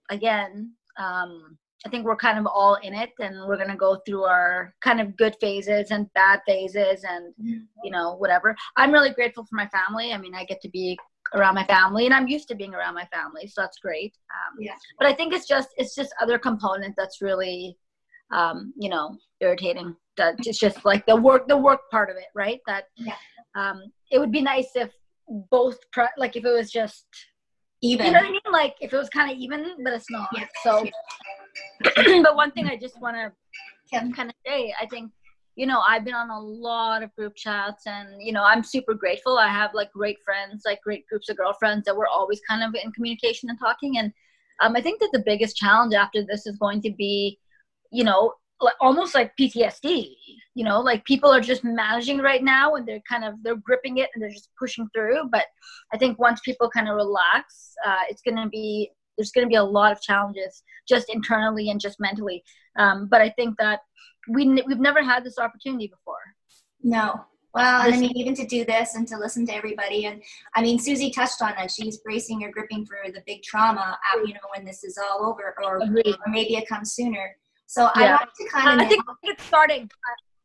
[0.09, 4.25] again, um, I think we're kind of all in it, and we're gonna go through
[4.25, 7.33] our kind of good phases and bad phases, and
[7.81, 8.53] you know whatever.
[8.75, 10.11] I'm really grateful for my family.
[10.11, 10.99] I mean, I get to be
[11.33, 14.13] around my family, and I'm used to being around my family, so that's great.
[14.35, 14.75] Um, Yeah.
[14.99, 17.77] But I think it's just it's just other component that's really,
[18.33, 19.95] um, you know, irritating.
[20.17, 22.59] That it's just like the work the work part of it, right?
[22.67, 23.15] That Yeah.
[23.55, 23.77] um,
[24.11, 24.91] it would be nice if
[25.49, 27.05] both pre- like if it was just
[27.81, 28.07] Even.
[28.07, 28.51] you know what I mean?
[28.51, 30.27] Like if it was kind of even, but it's not.
[30.33, 30.47] Yeah.
[30.63, 30.71] So,
[32.23, 33.31] but one thing I just want to
[33.91, 35.11] kind of say, I think,
[35.55, 38.93] you know, I've been on a lot of group chats, and you know, I'm super
[38.93, 39.37] grateful.
[39.37, 42.79] I have like great friends, like great groups of girlfriends that we're always kind of
[42.81, 43.97] in communication and talking.
[43.97, 44.13] And
[44.61, 47.39] um, I think that the biggest challenge after this is going to be,
[47.91, 50.15] you know, like almost like PTSD.
[50.55, 53.97] You know, like people are just managing right now, and they're kind of they're gripping
[53.97, 55.29] it and they're just pushing through.
[55.31, 55.45] But
[55.93, 59.49] I think once people kind of relax, uh, it's going to be there's going to
[59.49, 62.43] be a lot of challenges just internally and just mentally.
[62.77, 63.79] Um, but I think that
[64.29, 66.19] we n- we've never had this opportunity before.
[66.83, 67.25] No.
[67.53, 70.21] Well, and I mean, even to do this and to listen to everybody, and
[70.55, 71.71] I mean, Susie touched on that.
[71.71, 75.25] She's bracing or gripping for the big trauma, uh, you know, when this is all
[75.25, 75.87] over, or, or
[76.27, 77.35] maybe it comes sooner.
[77.65, 78.11] So I Yeah.
[78.17, 78.85] want to kind of.
[78.85, 79.89] I think it's starting.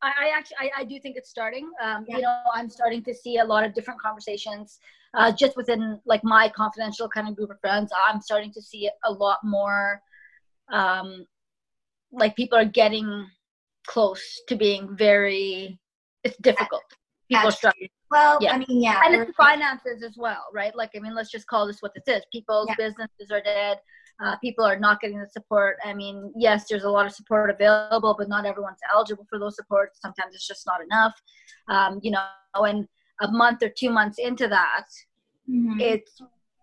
[0.00, 1.70] I, I actually, I, I do think it's starting.
[1.82, 4.78] Um, You know, I'm starting to see a lot of different conversations
[5.14, 7.92] uh, just within like my confidential kind of group of friends.
[7.96, 10.00] I'm starting to see a lot more,
[10.70, 11.26] um,
[12.12, 13.26] like people are getting
[13.86, 15.78] close to being very.
[16.24, 16.82] It's difficult.
[17.28, 17.88] People are struggling.
[18.10, 20.76] Well, I mean, yeah, and it's finances as well, right?
[20.76, 22.22] Like, I mean, let's just call this what this is.
[22.30, 23.78] People's businesses are dead.
[24.22, 25.78] Uh, people are not getting the support.
[25.82, 29.56] I mean, yes, there's a lot of support available, but not everyone's eligible for those
[29.56, 29.98] supports.
[30.00, 31.14] Sometimes it's just not enough.
[31.68, 32.20] Um, you know,
[32.54, 32.86] and
[33.22, 34.86] a month or two months into that,
[35.50, 35.80] Mm-hmm.
[35.80, 36.08] it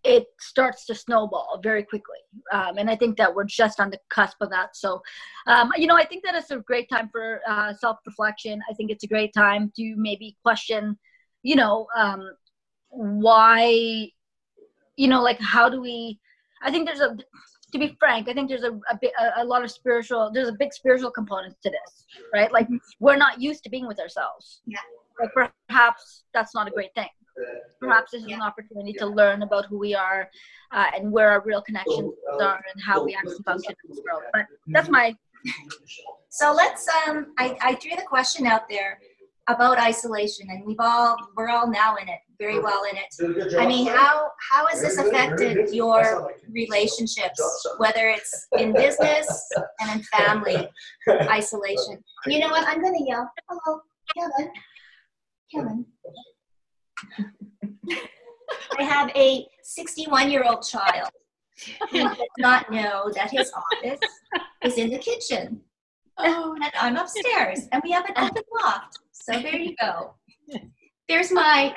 [0.05, 2.19] it starts to snowball very quickly.
[2.53, 4.77] Um, and I think that we're just on the cusp of that.
[4.77, 5.01] So,
[5.47, 8.61] um, you know, I think that it's a great time for uh, self reflection.
[8.69, 10.97] I think it's a great time to maybe question,
[11.43, 12.31] you know, um,
[12.87, 14.09] why,
[14.95, 16.19] you know, like how do we?
[16.63, 17.17] I think there's a,
[17.73, 20.31] to be frank, I think there's a a, bit, a, a lot of spiritual.
[20.33, 22.51] There's a big spiritual component to this, right?
[22.51, 22.69] Like
[23.01, 24.61] we're not used to being with ourselves.
[24.65, 24.79] Yeah.
[25.19, 27.09] Like perhaps that's not a great thing.
[27.79, 30.29] Perhaps this is an opportunity to learn about who we are
[30.71, 34.23] uh, and where our real connections are and how we actually function in this world.
[34.33, 35.15] But that's my
[36.29, 38.99] So let's um I, I threw the question out there
[39.47, 43.55] about isolation and we've all we're all now in it, very well in it.
[43.57, 47.41] I mean how how has this affected your relationships,
[47.77, 50.69] whether it's in business and in family
[51.07, 52.03] isolation?
[52.27, 52.67] You know what?
[52.67, 53.29] I'm gonna yell.
[53.49, 53.81] Hello,
[54.15, 54.51] Kevin.
[55.53, 55.85] Kevin.
[58.77, 61.09] I have a 61 year old child
[61.91, 63.99] who does not know that his office
[64.63, 65.61] is in the kitchen.
[66.17, 68.99] Oh, and I'm upstairs, and we have an open loft.
[69.11, 70.15] So there you go.
[71.09, 71.75] There's my.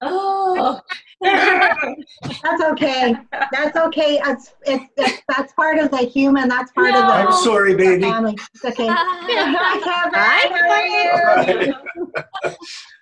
[0.00, 0.80] Oh.
[1.22, 3.14] That's okay.
[3.52, 4.20] That's okay.
[4.24, 6.48] It's, it's, it's that's part of the human.
[6.48, 7.12] That's part of the.
[7.14, 8.02] I'm sorry, baby.
[8.02, 8.36] Family.
[8.54, 8.86] It's okay.
[8.90, 10.20] Hi, Kevin.
[10.52, 11.74] How are you?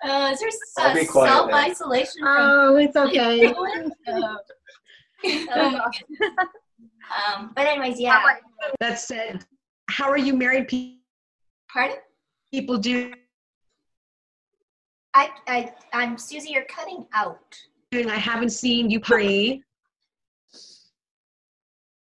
[0.04, 1.36] Uh, is there I'll be s- quiet now.
[1.36, 2.20] self isolation?
[2.24, 3.46] Oh, it's okay.
[7.34, 8.20] um, but anyways, yeah.
[8.80, 9.44] That said,
[9.88, 10.96] how are you married pe-
[11.72, 11.96] Pardon?
[12.52, 13.12] people do?
[15.14, 16.50] I, I, I'm Susie.
[16.52, 17.56] You're cutting out.
[17.92, 18.10] Doing?
[18.10, 19.62] I haven't seen you pray.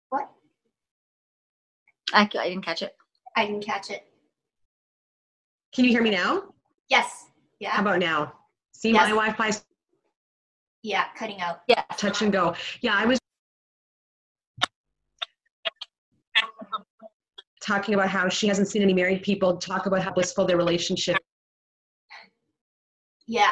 [0.09, 0.29] What?
[2.13, 2.95] I, I didn't catch it.
[3.35, 4.05] I didn't catch it.
[5.73, 6.43] Can you hear me now?
[6.89, 7.27] Yes.
[7.59, 7.71] Yeah.
[7.71, 8.33] How about now?
[8.73, 9.09] See Yes.
[9.09, 9.51] my Wi-Fi
[10.83, 11.61] Yeah, cutting out.
[11.67, 11.83] Yeah.
[11.97, 12.53] touch and go.
[12.81, 13.19] Yeah, I was
[17.61, 21.17] talking about how she hasn't seen any married people talk about how blissful their relationship.
[23.27, 23.51] Yeah.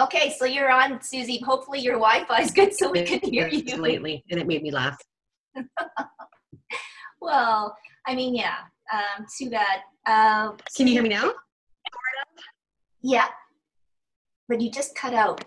[0.00, 1.40] Okay, so you're on, Susie.
[1.44, 3.76] Hopefully your Wi-Fi is good so we can hear you.
[3.76, 4.96] lately, and it made me laugh.
[7.20, 7.76] Well,
[8.06, 8.54] I mean, yeah.
[8.92, 9.80] Um, too bad.
[10.06, 11.32] Uh, Can you hear me now?
[13.02, 13.26] yeah.
[14.48, 15.44] But you just cut out.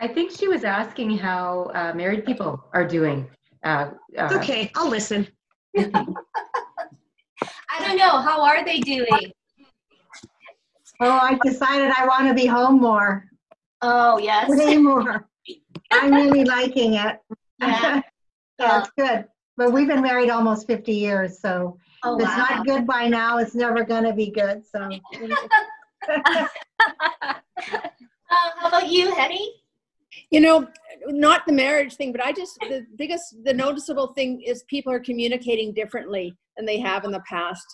[0.00, 3.28] I think she was asking how uh, married people are doing.
[3.64, 4.70] Uh, uh, okay.
[4.74, 5.28] I'll listen.
[5.78, 5.84] I
[7.78, 8.18] don't know.
[8.18, 9.32] How are they doing?
[11.00, 13.24] Oh, I've decided I want to be home more.
[13.82, 14.48] Oh, yes.
[14.48, 15.28] Way more.
[15.90, 17.20] I'm really liking it.
[17.60, 18.00] Yeah.
[18.58, 19.26] yeah, it's good.
[19.56, 22.46] But we've been married almost 50 years, so Oh, if it's wow.
[22.50, 24.62] not good by now, it's never going to be good.
[24.66, 24.90] So,
[28.30, 29.54] Uh, how about you, Henny?
[30.30, 30.66] you know
[31.06, 35.00] not the marriage thing but i just the biggest the noticeable thing is people are
[35.00, 37.64] communicating differently than they have in the past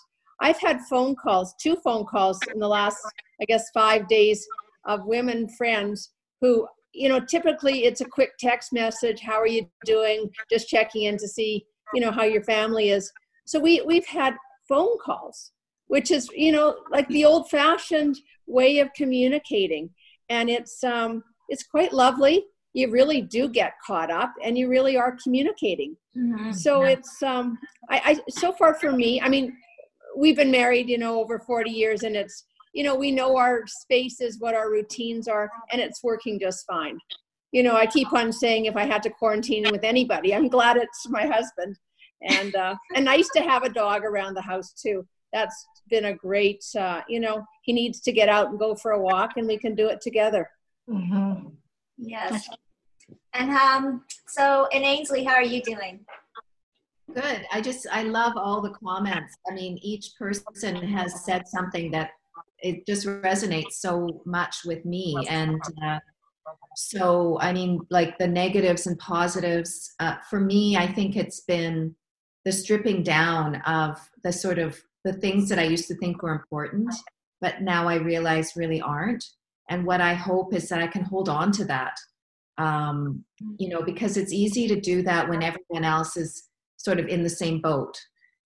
[0.41, 2.97] i've had phone calls two phone calls in the last
[3.41, 4.45] i guess five days
[4.85, 6.11] of women friends
[6.41, 10.29] who you know typically it's a quick text message how are you doing?
[10.51, 13.11] Just checking in to see you know how your family is.
[13.45, 14.35] So we we've had
[14.67, 15.51] phone calls
[15.87, 18.17] which is you know like the old fashioned
[18.47, 19.89] way of communicating.
[20.29, 22.45] And it's um it's quite lovely.
[22.73, 25.95] You really do get caught up and you really are communicating.
[26.17, 26.51] Mm-hmm.
[26.51, 27.57] so it's um
[27.89, 29.55] I, I so far for me i mean
[30.15, 33.63] we've been married you know over 40 years and it's you know we know our
[33.67, 36.97] spaces what our routines are and it's working just fine
[37.51, 40.77] you know i keep on saying if i had to quarantine with anybody i'm glad
[40.77, 41.77] it's my husband
[42.21, 46.13] and uh and nice to have a dog around the house too that's been a
[46.13, 49.47] great uh you know he needs to get out and go for a walk and
[49.47, 50.49] we can do it together
[50.89, 51.47] mm-hmm.
[52.01, 52.49] Yes.
[53.33, 55.99] And um, so, in Ainsley, how are you doing?
[57.13, 57.45] Good.
[57.51, 59.35] I just I love all the comments.
[59.49, 62.11] I mean, each person has said something that
[62.59, 65.99] it just resonates so much with me, and uh,
[66.75, 69.93] so I mean, like the negatives and positives.
[69.99, 71.95] Uh, for me, I think it's been
[72.45, 76.33] the stripping down of the sort of the things that I used to think were
[76.33, 76.93] important,
[77.41, 79.23] but now I realize really aren't.
[79.69, 81.93] And what I hope is that I can hold on to that
[82.61, 83.23] um,
[83.57, 86.49] you know, because it's easy to do that when everyone else is
[86.83, 87.97] sort of in the same boat.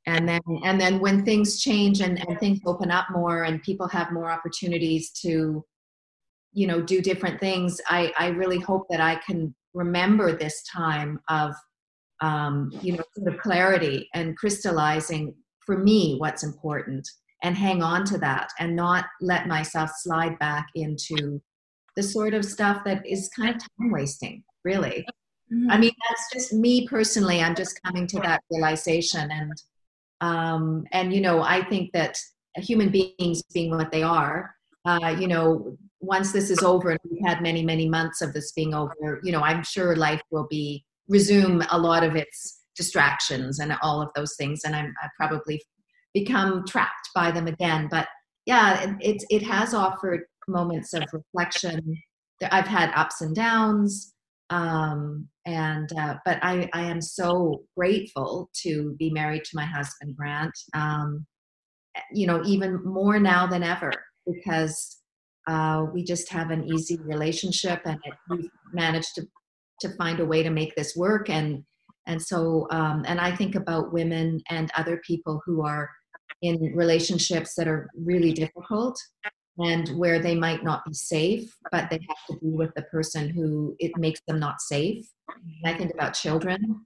[0.08, 3.88] And then, and then when things change and, and things open up more and people
[3.88, 5.66] have more opportunities to,
[6.54, 11.20] you know, do different things, I, I really hope that I can remember this time
[11.28, 11.54] of,
[12.22, 15.34] um, you know, sort of clarity and crystallizing
[15.66, 17.08] for me what's important
[17.44, 21.42] and hang on to that and not let myself slide back into
[21.96, 25.06] the sort of stuff that is kind of time wasting, really.
[25.54, 25.72] Mm-hmm.
[25.72, 27.42] I mean, that's just me personally.
[27.42, 29.54] I'm just coming to that realization, and
[30.22, 32.18] um, and you know, I think that
[32.56, 37.26] human beings, being what they are, uh, you know, once this is over, and we've
[37.26, 40.84] had many, many months of this being over, you know, I'm sure life will be
[41.08, 45.62] resume a lot of its distractions and all of those things, and I'm I probably
[46.14, 47.88] become trapped by them again.
[47.92, 48.08] But
[48.48, 52.02] yeah, it it, it has offered moments of reflection.
[52.42, 54.14] That I've had ups and downs,
[54.50, 60.16] um, and uh, but I, I am so grateful to be married to my husband
[60.16, 60.54] Grant.
[60.74, 61.26] Um,
[62.12, 63.92] you know, even more now than ever
[64.26, 65.02] because
[65.48, 69.28] uh, we just have an easy relationship, and it, we've managed to
[69.82, 71.30] to find a way to make this work.
[71.30, 71.64] And
[72.08, 75.90] and so um, and I think about women and other people who are
[76.42, 79.00] in relationships that are really difficult
[79.58, 83.30] and where they might not be safe, but they have to be with the person
[83.30, 85.08] who it makes them not safe.
[85.30, 86.82] And I think about children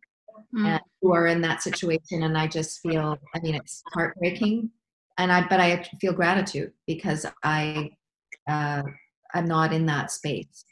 [0.55, 0.80] mm.
[1.01, 4.70] who are in that situation, and I just feel, I mean, it's heartbreaking,
[5.17, 7.89] and I, but I feel gratitude because I,
[8.47, 8.84] uh,
[9.34, 10.65] I'm not in that space.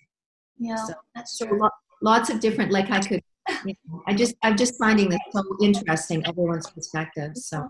[0.59, 1.59] Yeah, so, that's true.
[1.59, 1.69] So
[2.01, 3.21] lots of different, like I could,
[3.65, 7.31] you know, I just, I'm just finding this so interesting, everyone's perspective.
[7.35, 7.69] So.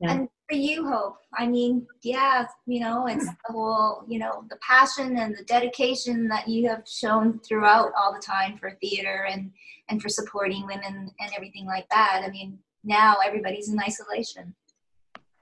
[0.00, 0.12] Yeah.
[0.12, 4.56] And for you, Hope, I mean, yeah, you know, it's the whole, you know, the
[4.56, 9.50] passion and the dedication that you have shown throughout all the time for theater and
[9.88, 12.22] and for supporting women and everything like that.
[12.24, 14.54] I mean, now everybody's in isolation.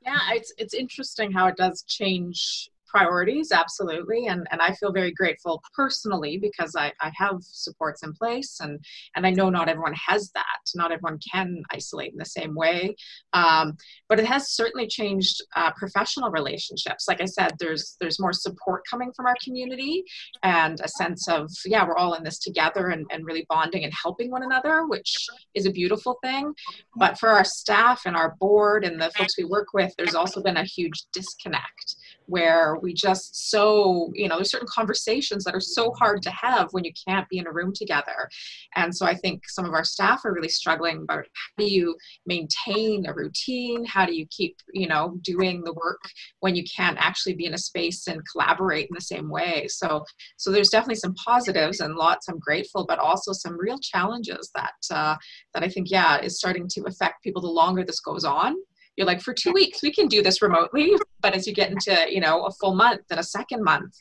[0.02, 5.12] Yeah, it's it's interesting how it does change priorities absolutely and and i feel very
[5.12, 8.78] grateful personally because i i have supports in place and
[9.16, 10.44] and i know not everyone has that.
[10.74, 12.94] Not everyone can isolate in the same way
[13.32, 13.76] um,
[14.08, 17.06] but it has certainly changed uh, professional relationships.
[17.08, 20.04] Like i said there's there's more support coming from our community
[20.42, 23.92] and a sense of yeah we're all in this together and, and really bonding and
[23.94, 26.52] helping one another which is a beautiful thing.
[26.96, 30.42] But for our staff and our board and the folks we work with there's also
[30.42, 31.96] been a huge disconnect
[32.32, 36.68] where we just so you know there's certain conversations that are so hard to have
[36.72, 38.28] when you can't be in a room together.
[38.74, 41.96] And so i think some of our staff are really struggling about how do you
[42.26, 43.84] maintain a routine?
[43.84, 46.02] How do you keep you know doing the work
[46.40, 49.66] when you can't actually be in a space and collaborate in the same way?
[49.68, 50.04] So
[50.36, 54.74] so there's definitely some positives and lots i'm grateful but also some real challenges that
[54.90, 55.16] uh,
[55.52, 58.54] that i think yeah is starting to affect people the longer this goes on
[58.96, 61.96] you're like for two weeks we can do this remotely but as you get into
[62.08, 63.94] you know a full month and a second month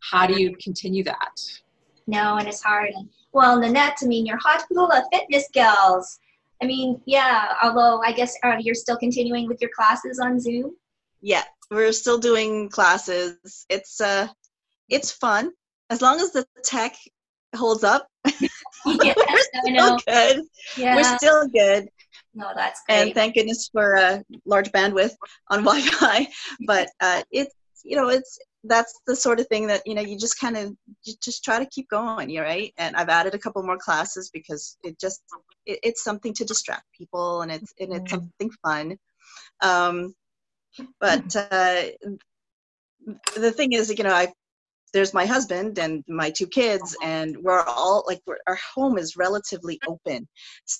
[0.00, 1.40] how do you continue that
[2.06, 2.92] no and it's hard
[3.32, 6.18] well nanette i mean you're hot full of fitness girls
[6.62, 10.74] I mean, yeah, although I guess uh, you're still continuing with your classes on Zoom.
[11.20, 13.66] Yeah, we're still doing classes.
[13.68, 14.28] It's uh
[14.88, 15.52] it's fun.
[15.90, 16.96] As long as the tech
[17.54, 18.06] holds up.
[18.86, 20.42] yeah, we're still good.
[20.76, 20.96] Yeah.
[20.96, 21.88] We're still good.
[22.36, 23.00] No, that's great.
[23.00, 25.16] And thank goodness for uh, large bandwidth
[25.50, 26.28] on Wi-Fi.
[26.66, 30.18] But uh, it's you know it's that's the sort of thing that you know you
[30.18, 30.74] just kind of
[31.22, 34.76] just try to keep going you right and i've added a couple more classes because
[34.82, 35.22] it just
[35.66, 38.96] it, it's something to distract people and it's and it's something fun
[39.62, 40.12] um
[41.00, 41.82] but uh
[43.36, 44.32] the thing is you know i
[44.92, 47.08] there's my husband and my two kids uh-huh.
[47.08, 50.26] and we're all like we're, our home is relatively open.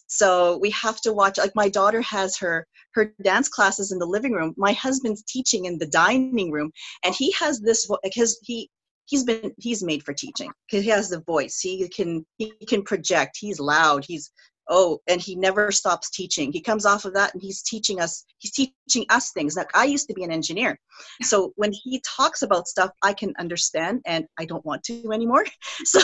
[0.07, 4.07] So we have to watch like my daughter has her her dance classes in the
[4.07, 4.55] living room.
[4.57, 6.73] My husband's teaching in the dining room
[7.05, 8.71] and he has this because he
[9.07, 10.51] he's been he's made for teaching.
[10.71, 11.59] Because he has the voice.
[11.61, 13.39] He can he can project.
[13.41, 14.05] He's loud.
[14.07, 14.31] He's
[14.69, 16.53] oh and he never stops teaching.
[16.53, 19.57] He comes off of that and he's teaching us he's teaching us things.
[19.57, 20.79] Like i used to be an engineer.
[21.23, 25.45] So when he talks about stuff i can understand and i don't want to anymore.
[25.85, 26.01] So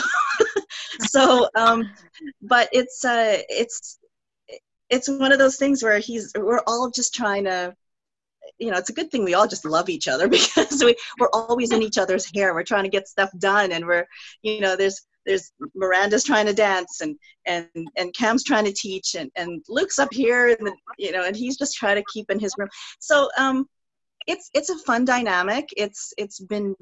[1.01, 1.89] so um
[2.41, 3.99] but it's uh it's
[4.89, 7.75] it's one of those things where he's we're all just trying to
[8.59, 11.29] you know, it's a good thing we all just love each other because we, we're
[11.33, 12.53] always in each other's hair.
[12.53, 14.05] We're trying to get stuff done and we're,
[14.41, 17.67] you know, there's there's Miranda's trying to dance and and
[17.97, 21.57] and Cam's trying to teach and and Luke's up here and you know and he's
[21.57, 22.69] just trying to keep in his room.
[22.99, 23.67] So um,
[24.27, 25.69] it's it's a fun dynamic.
[25.77, 26.75] It's it's been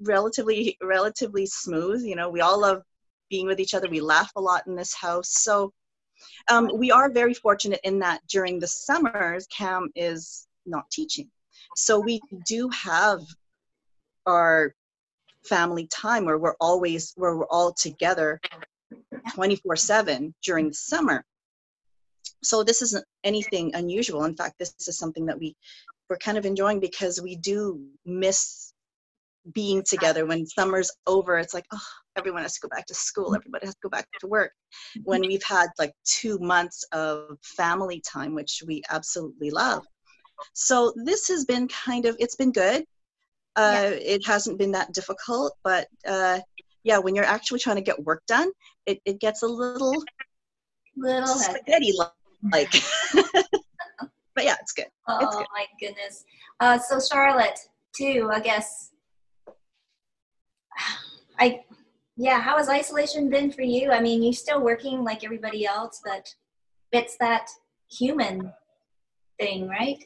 [0.00, 2.02] relatively relatively smooth.
[2.02, 2.82] You know, we all love
[3.30, 3.88] being with each other.
[3.88, 5.30] We laugh a lot in this house.
[5.30, 5.72] So
[6.50, 11.30] um, we are very fortunate in that during the summers, Cam is not teaching.
[11.76, 13.20] So we do have
[14.26, 14.74] our
[15.44, 18.40] family time where we're always where we're all together
[19.34, 21.24] 24 7 during the summer.
[22.42, 24.24] So this isn't anything unusual.
[24.24, 25.56] In fact this is something that we
[26.08, 28.72] we're kind of enjoying because we do miss
[29.54, 30.26] being together.
[30.26, 31.86] When summer's over it's like oh
[32.16, 33.34] everyone has to go back to school.
[33.34, 34.52] Everybody has to go back to work.
[35.04, 39.86] When we've had like two months of family time which we absolutely love.
[40.52, 42.84] So this has been kind of it's been good
[43.58, 46.38] uh, it hasn't been that difficult, but uh,
[46.84, 48.50] yeah, when you're actually trying to get work done,
[48.86, 50.00] it, it gets a little
[50.96, 51.92] little spaghetti
[52.52, 52.72] like.
[53.12, 54.86] but yeah, it's good.
[55.08, 55.46] Oh it's good.
[55.52, 56.24] my goodness.
[56.60, 57.58] Uh, so Charlotte,
[57.96, 58.92] too, I guess.
[61.40, 61.64] I,
[62.16, 62.40] yeah.
[62.40, 63.90] How has isolation been for you?
[63.90, 66.32] I mean, you're still working like everybody else, but
[66.92, 67.48] it's that
[67.90, 68.52] human
[69.40, 70.02] thing, right?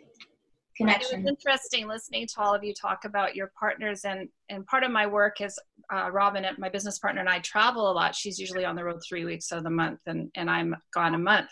[0.77, 1.21] Connection.
[1.21, 4.85] It was interesting listening to all of you talk about your partners, and and part
[4.85, 5.59] of my work is
[5.93, 8.15] uh, Robin, my business partner, and I travel a lot.
[8.15, 11.19] She's usually on the road three weeks of the month, and and I'm gone a
[11.19, 11.49] month.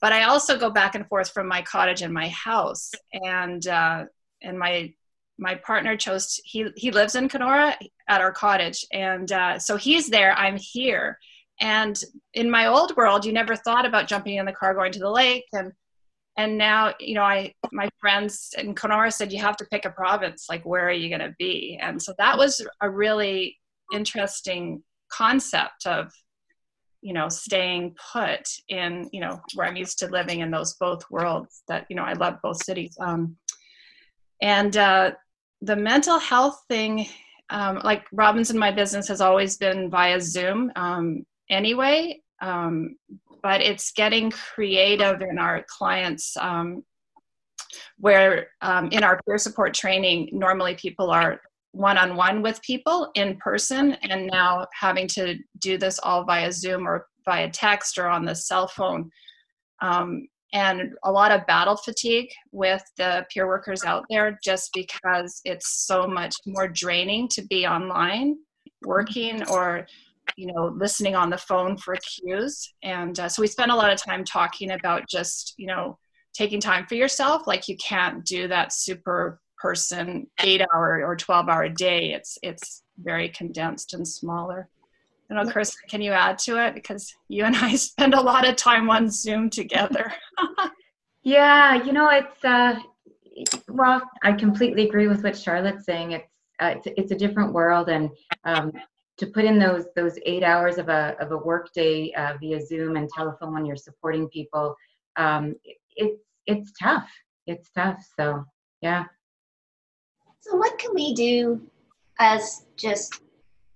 [0.00, 4.04] But I also go back and forth from my cottage and my house, and uh,
[4.42, 4.94] and my
[5.38, 7.76] my partner chose to, he he lives in Kenora
[8.08, 10.32] at our cottage, and uh, so he's there.
[10.32, 11.18] I'm here.
[11.62, 12.02] And
[12.32, 15.10] in my old world, you never thought about jumping in the car, going to the
[15.10, 15.72] lake, and
[16.36, 19.90] and now you know i my friends in Kenora said you have to pick a
[19.90, 21.78] province like where are you going to be?
[21.80, 23.58] And so that was a really
[23.92, 26.12] interesting concept of
[27.02, 31.02] you know staying put in you know where i'm used to living in those both
[31.10, 32.96] worlds that you know i love both cities.
[33.00, 33.36] Um,
[34.42, 35.12] and uh,
[35.60, 37.06] the mental health thing
[37.50, 42.20] um, like Robin and my business has always been via zoom um, anyway.
[42.40, 42.96] Um,
[43.42, 46.82] but it's getting creative in our clients um,
[47.98, 51.40] where um, in our peer support training normally people are
[51.72, 57.06] one-on-one with people in person and now having to do this all via zoom or
[57.24, 59.10] via text or on the cell phone.
[59.80, 65.40] Um, and a lot of battle fatigue with the peer workers out there just because
[65.44, 68.36] it's so much more draining to be online
[68.82, 69.86] working or
[70.36, 73.92] you know listening on the phone for cues and uh, so we spend a lot
[73.92, 75.98] of time talking about just you know
[76.32, 81.48] taking time for yourself like you can't do that super person eight hour or 12
[81.48, 84.68] hour day it's it's very condensed and smaller
[85.30, 86.74] I don't know, Chris, can you add to it?
[86.74, 90.12] Because you and I spend a lot of time on Zoom together.
[91.22, 92.76] yeah, you know, it's, uh,
[93.68, 96.12] well, I completely agree with what Charlotte's saying.
[96.12, 96.26] It's,
[96.60, 97.88] uh, it's, it's a different world.
[97.88, 98.10] And
[98.44, 98.72] um,
[99.20, 102.96] to put in those those eight hours of a of a workday uh, via Zoom
[102.96, 104.74] and telephone when you're supporting people,
[105.16, 105.54] um,
[105.94, 107.08] it's it's tough.
[107.46, 108.02] It's tough.
[108.18, 108.44] So
[108.80, 109.04] yeah.
[110.40, 111.60] So what can we do
[112.18, 113.20] as just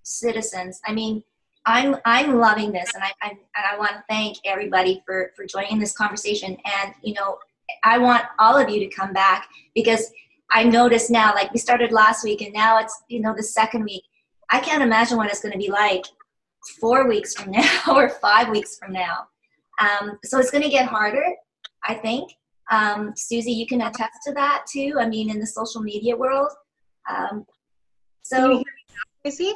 [0.01, 0.81] citizens?
[0.87, 1.23] I mean,
[1.67, 5.45] I'm I'm loving this, and I, I and I want to thank everybody for for
[5.45, 6.57] joining this conversation.
[6.81, 7.37] And you know,
[7.83, 10.11] I want all of you to come back because
[10.49, 13.83] I notice now, like we started last week, and now it's you know the second
[13.83, 14.03] week.
[14.49, 16.05] I can't imagine what it's going to be like
[16.79, 19.27] four weeks from now or five weeks from now.
[19.79, 21.25] Um, so it's going to get harder,
[21.83, 22.31] I think.
[22.71, 24.95] Um, Susie, you can attest to that too.
[24.99, 26.49] I mean, in the social media world.
[27.09, 27.45] Um,
[28.23, 28.63] so,
[29.21, 29.53] Tracy?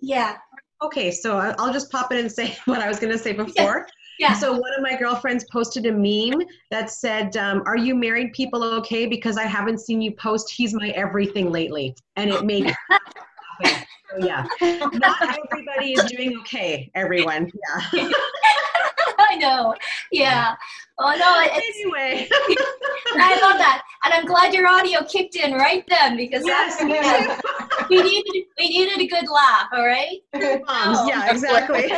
[0.00, 0.36] Yeah.
[0.82, 3.86] Okay, so I'll just pop in and say what I was going to say before.
[4.18, 4.34] Yeah.
[4.34, 8.62] So one of my girlfriends posted a meme that said, um, "Are you married people
[8.62, 9.06] okay?
[9.06, 10.52] Because I haven't seen you post.
[10.52, 12.72] He's my everything lately," and it made.
[14.12, 16.90] so yeah, not everybody is doing okay.
[16.94, 17.50] Everyone,
[17.92, 18.08] yeah.
[19.18, 19.74] I know.
[20.10, 20.54] Yeah.
[20.98, 21.36] Oh no.
[21.40, 22.28] It's, anyway,
[23.16, 27.42] I love that, and I'm glad your audio kicked in right then because Yes, that's
[27.90, 29.68] we needed we needed a good laugh.
[29.72, 30.20] All right.
[30.34, 31.90] Moms, yeah, exactly.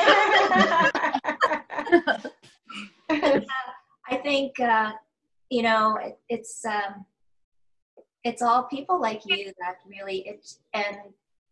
[3.11, 4.93] I think uh,
[5.51, 7.05] you know it, it's um,
[8.23, 10.97] it's all people like you that really it's and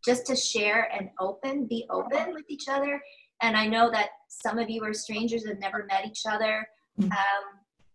[0.05, 3.01] just to share and open, be open with each other.
[3.41, 6.67] And I know that some of you are strangers and never met each other.
[7.03, 7.11] Um,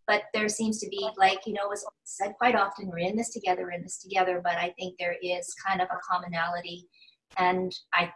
[0.08, 3.16] but there seems to be like you know it was said quite often we're in
[3.16, 6.88] this together we're in this together but i think there is kind of a commonality.
[7.38, 8.12] And i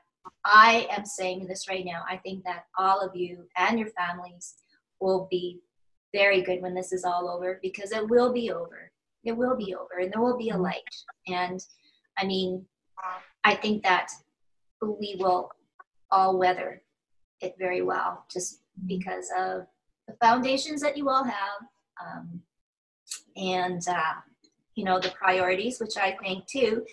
[0.46, 4.56] i am saying this right now i think that all of you and your families
[5.00, 5.60] will be
[6.14, 8.92] very good when this is all over because it will be over.
[9.24, 10.82] It will be over and there will be a light.
[11.28, 11.60] And
[12.18, 12.66] i mean
[13.44, 14.10] i think that
[14.82, 15.52] we will
[16.12, 16.82] all weather
[17.42, 19.66] it very well just because of
[20.08, 21.62] the foundations that you all have
[22.04, 22.42] um,
[23.36, 24.14] and uh,
[24.76, 26.84] you know the priorities which i think too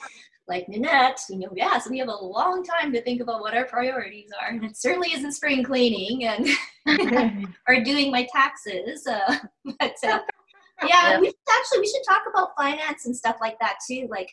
[0.49, 3.67] like nanette you know yes we have a long time to think about what our
[3.67, 6.49] priorities are and it certainly isn't spring cleaning and
[7.69, 9.37] or doing my taxes uh,
[9.79, 10.19] but uh,
[10.87, 11.21] yeah, Yeah.
[11.21, 14.33] we should actually we should talk about finance and stuff like that too like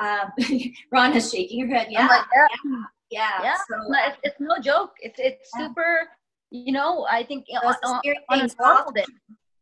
[0.00, 0.32] um,
[0.94, 1.88] Rhonda's shaking her head.
[1.90, 2.46] Yeah, like, yeah.
[3.10, 3.42] yeah.
[3.42, 6.08] yeah So, no, it's, it's no joke it's it's super
[6.50, 8.56] you know i think Those on, are on, scary on a things.
[8.60, 8.92] I'll-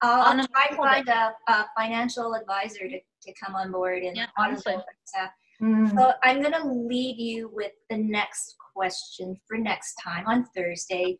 [0.03, 4.03] I'll, on I'll try to find a, a financial advisor to, to come on board
[4.03, 4.73] and Yeah, on honestly.
[4.75, 4.85] board.
[5.19, 5.29] Uh,
[5.63, 5.89] Mm.
[5.97, 11.17] So I'm going to leave you with the next question for next time on Thursday.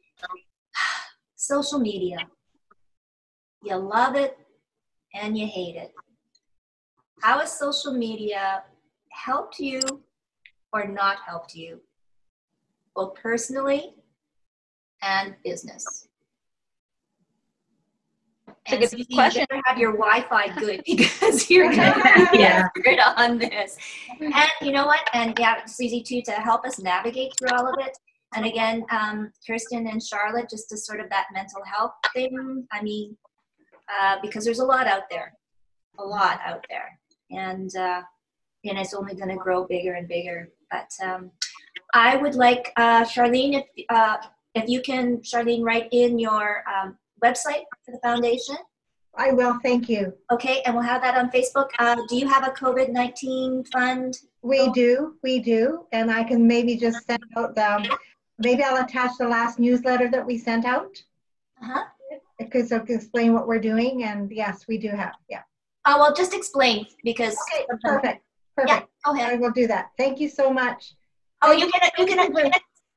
[1.37, 2.19] Social media.
[3.63, 4.37] You love it
[5.15, 5.93] and you hate it.
[7.23, 8.65] How is social media
[9.15, 10.03] helped you
[10.73, 11.81] or not helped you,
[12.95, 13.95] both personally
[15.03, 16.09] and business?
[18.67, 19.47] It's a And good Susie, you question.
[19.49, 22.67] better have your Wi-Fi good because you're going to be Yeah.
[22.77, 23.77] expert on this.
[24.21, 25.01] And you know what?
[25.13, 27.97] And yeah, Susie too to help us navigate through all of it.
[28.35, 32.67] And again, um, Kirsten and Charlotte, just to sort of that mental health thing.
[32.73, 33.17] I mean,
[34.01, 35.33] uh, because there's a lot out there,
[35.99, 36.99] a lot out there,
[37.31, 38.03] and uh,
[38.65, 40.51] and it's only going to grow bigger and bigger.
[40.71, 41.31] But um,
[41.93, 44.17] I would like uh, Charlene, if uh,
[44.55, 48.57] if you can, Charlene, write in your um, website for the foundation.
[49.17, 50.13] I will, thank you.
[50.33, 51.69] Okay, and we'll have that on Facebook.
[51.79, 54.19] Uh, do you have a COVID nineteen fund?
[54.43, 57.85] We do, we do, and I can maybe just send out, um,
[58.39, 61.01] maybe I'll attach the last newsletter that we sent out.
[61.63, 61.85] Uh-huh.
[62.41, 65.43] Because I can explain what we're doing, and yes, we do have, yeah.
[65.85, 67.37] Uh, well, just explain because.
[67.55, 68.24] Okay, perfect,
[68.59, 68.93] Yeah, perfect.
[69.05, 69.41] go I ahead.
[69.41, 69.91] will do that.
[69.97, 70.95] Thank you so much.
[71.43, 72.53] Oh, you can, you can, you can,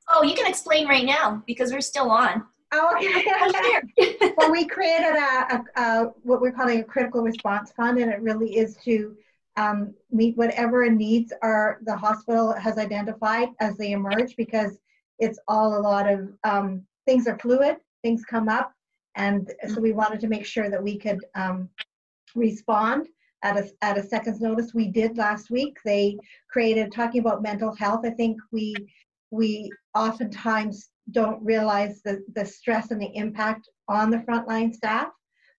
[0.08, 2.44] oh, you can explain right now because we're still on.
[2.72, 4.30] Oh, okay.
[4.36, 8.20] well, we created a, a, a what we're calling a critical response fund, and it
[8.20, 9.16] really is to
[9.56, 14.78] um, meet whatever needs are the hospital has identified as they emerge, because
[15.18, 18.72] it's all a lot of um, things are fluid, things come up,
[19.14, 21.68] and so we wanted to make sure that we could um,
[22.34, 23.08] respond
[23.42, 24.74] at a at a second's notice.
[24.74, 25.78] We did last week.
[25.84, 26.18] They
[26.50, 28.00] created talking about mental health.
[28.04, 28.74] I think we
[29.30, 35.08] we oftentimes don't realize the, the stress and the impact on the frontline staff.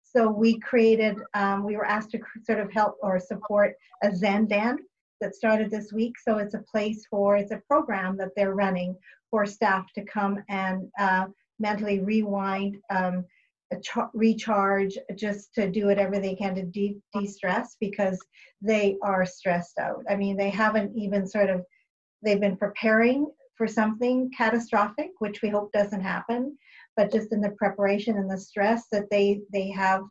[0.03, 4.47] So we created, um, we were asked to sort of help or support a Zen
[4.47, 4.77] Den
[5.21, 6.15] that started this week.
[6.19, 8.95] So it's a place for, it's a program that they're running
[9.29, 11.27] for staff to come and uh,
[11.59, 13.25] mentally rewind, um,
[13.71, 18.19] a cha- recharge, just to do whatever they can to de- de-stress because
[18.61, 20.03] they are stressed out.
[20.09, 21.63] I mean, they haven't even sort of,
[22.23, 26.57] they've been preparing for something catastrophic, which we hope doesn't happen,
[26.95, 30.03] but just in the preparation and the stress that they they have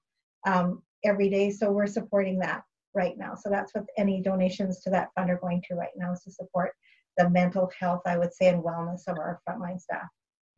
[0.47, 1.51] um, every day.
[1.51, 2.63] So we're supporting that
[2.95, 3.35] right now.
[3.35, 6.31] So that's what any donations to that fund are going to right now is to
[6.31, 6.73] support
[7.17, 10.09] the mental health, I would say, and wellness of our frontline staff.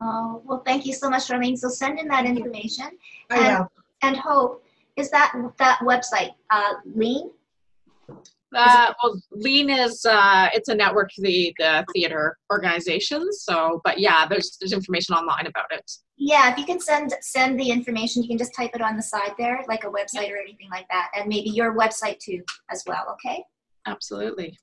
[0.00, 1.58] Oh, well, thank you so much, Charlene.
[1.58, 2.86] So send in that information.
[3.30, 3.72] I and, will.
[4.02, 4.64] and Hope,
[4.96, 7.30] is that that website, uh, Lean?
[8.52, 13.42] Uh, well, Lean is uh, it's a network of the the theater organizations.
[13.42, 15.88] So, but yeah, there's there's information online about it.
[16.16, 19.02] Yeah, if you can send send the information, you can just type it on the
[19.02, 22.82] side there, like a website or anything like that, and maybe your website too as
[22.86, 23.06] well.
[23.12, 23.44] Okay.
[23.86, 24.58] Absolutely.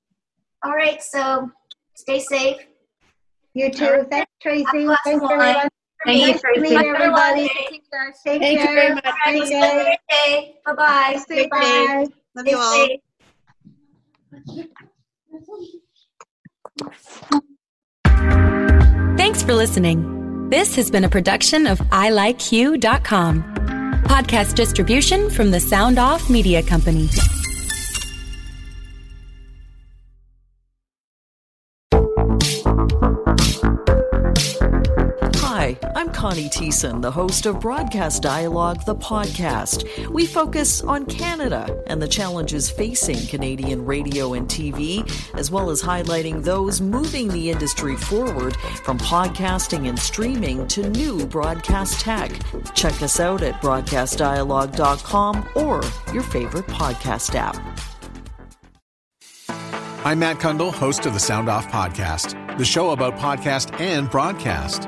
[0.64, 1.02] All right.
[1.02, 1.50] So
[1.96, 2.58] stay safe.
[3.58, 4.06] You too.
[4.12, 4.66] Thanks, Tracy.
[4.72, 5.32] Thanks, everyone.
[5.32, 5.70] everyone.
[6.06, 6.88] Thank you, Nice to meet Tracy.
[6.90, 7.48] everybody.
[7.50, 8.14] Take care.
[8.24, 9.04] Thank you very much.
[9.04, 9.84] Great Have a day.
[9.84, 10.56] great day.
[10.66, 11.20] Bye bye.
[11.28, 12.06] Say bye.
[12.36, 12.88] Love Stay you all.
[19.18, 20.50] Thanks for listening.
[20.50, 23.44] This has been a production of ilikeyou.com.
[24.06, 27.10] Podcast distribution from the Sound Off Media Company.
[35.98, 40.08] I'm Connie Thiessen, the host of Broadcast Dialogue, the podcast.
[40.10, 45.02] We focus on Canada and the challenges facing Canadian radio and TV,
[45.34, 51.26] as well as highlighting those moving the industry forward from podcasting and streaming to new
[51.26, 52.30] broadcast tech.
[52.76, 55.82] Check us out at broadcastdialogue.com or
[56.14, 57.58] your favorite podcast app.
[60.06, 64.88] I'm Matt Cundill, host of the Sound Off Podcast, the show about podcast and broadcast.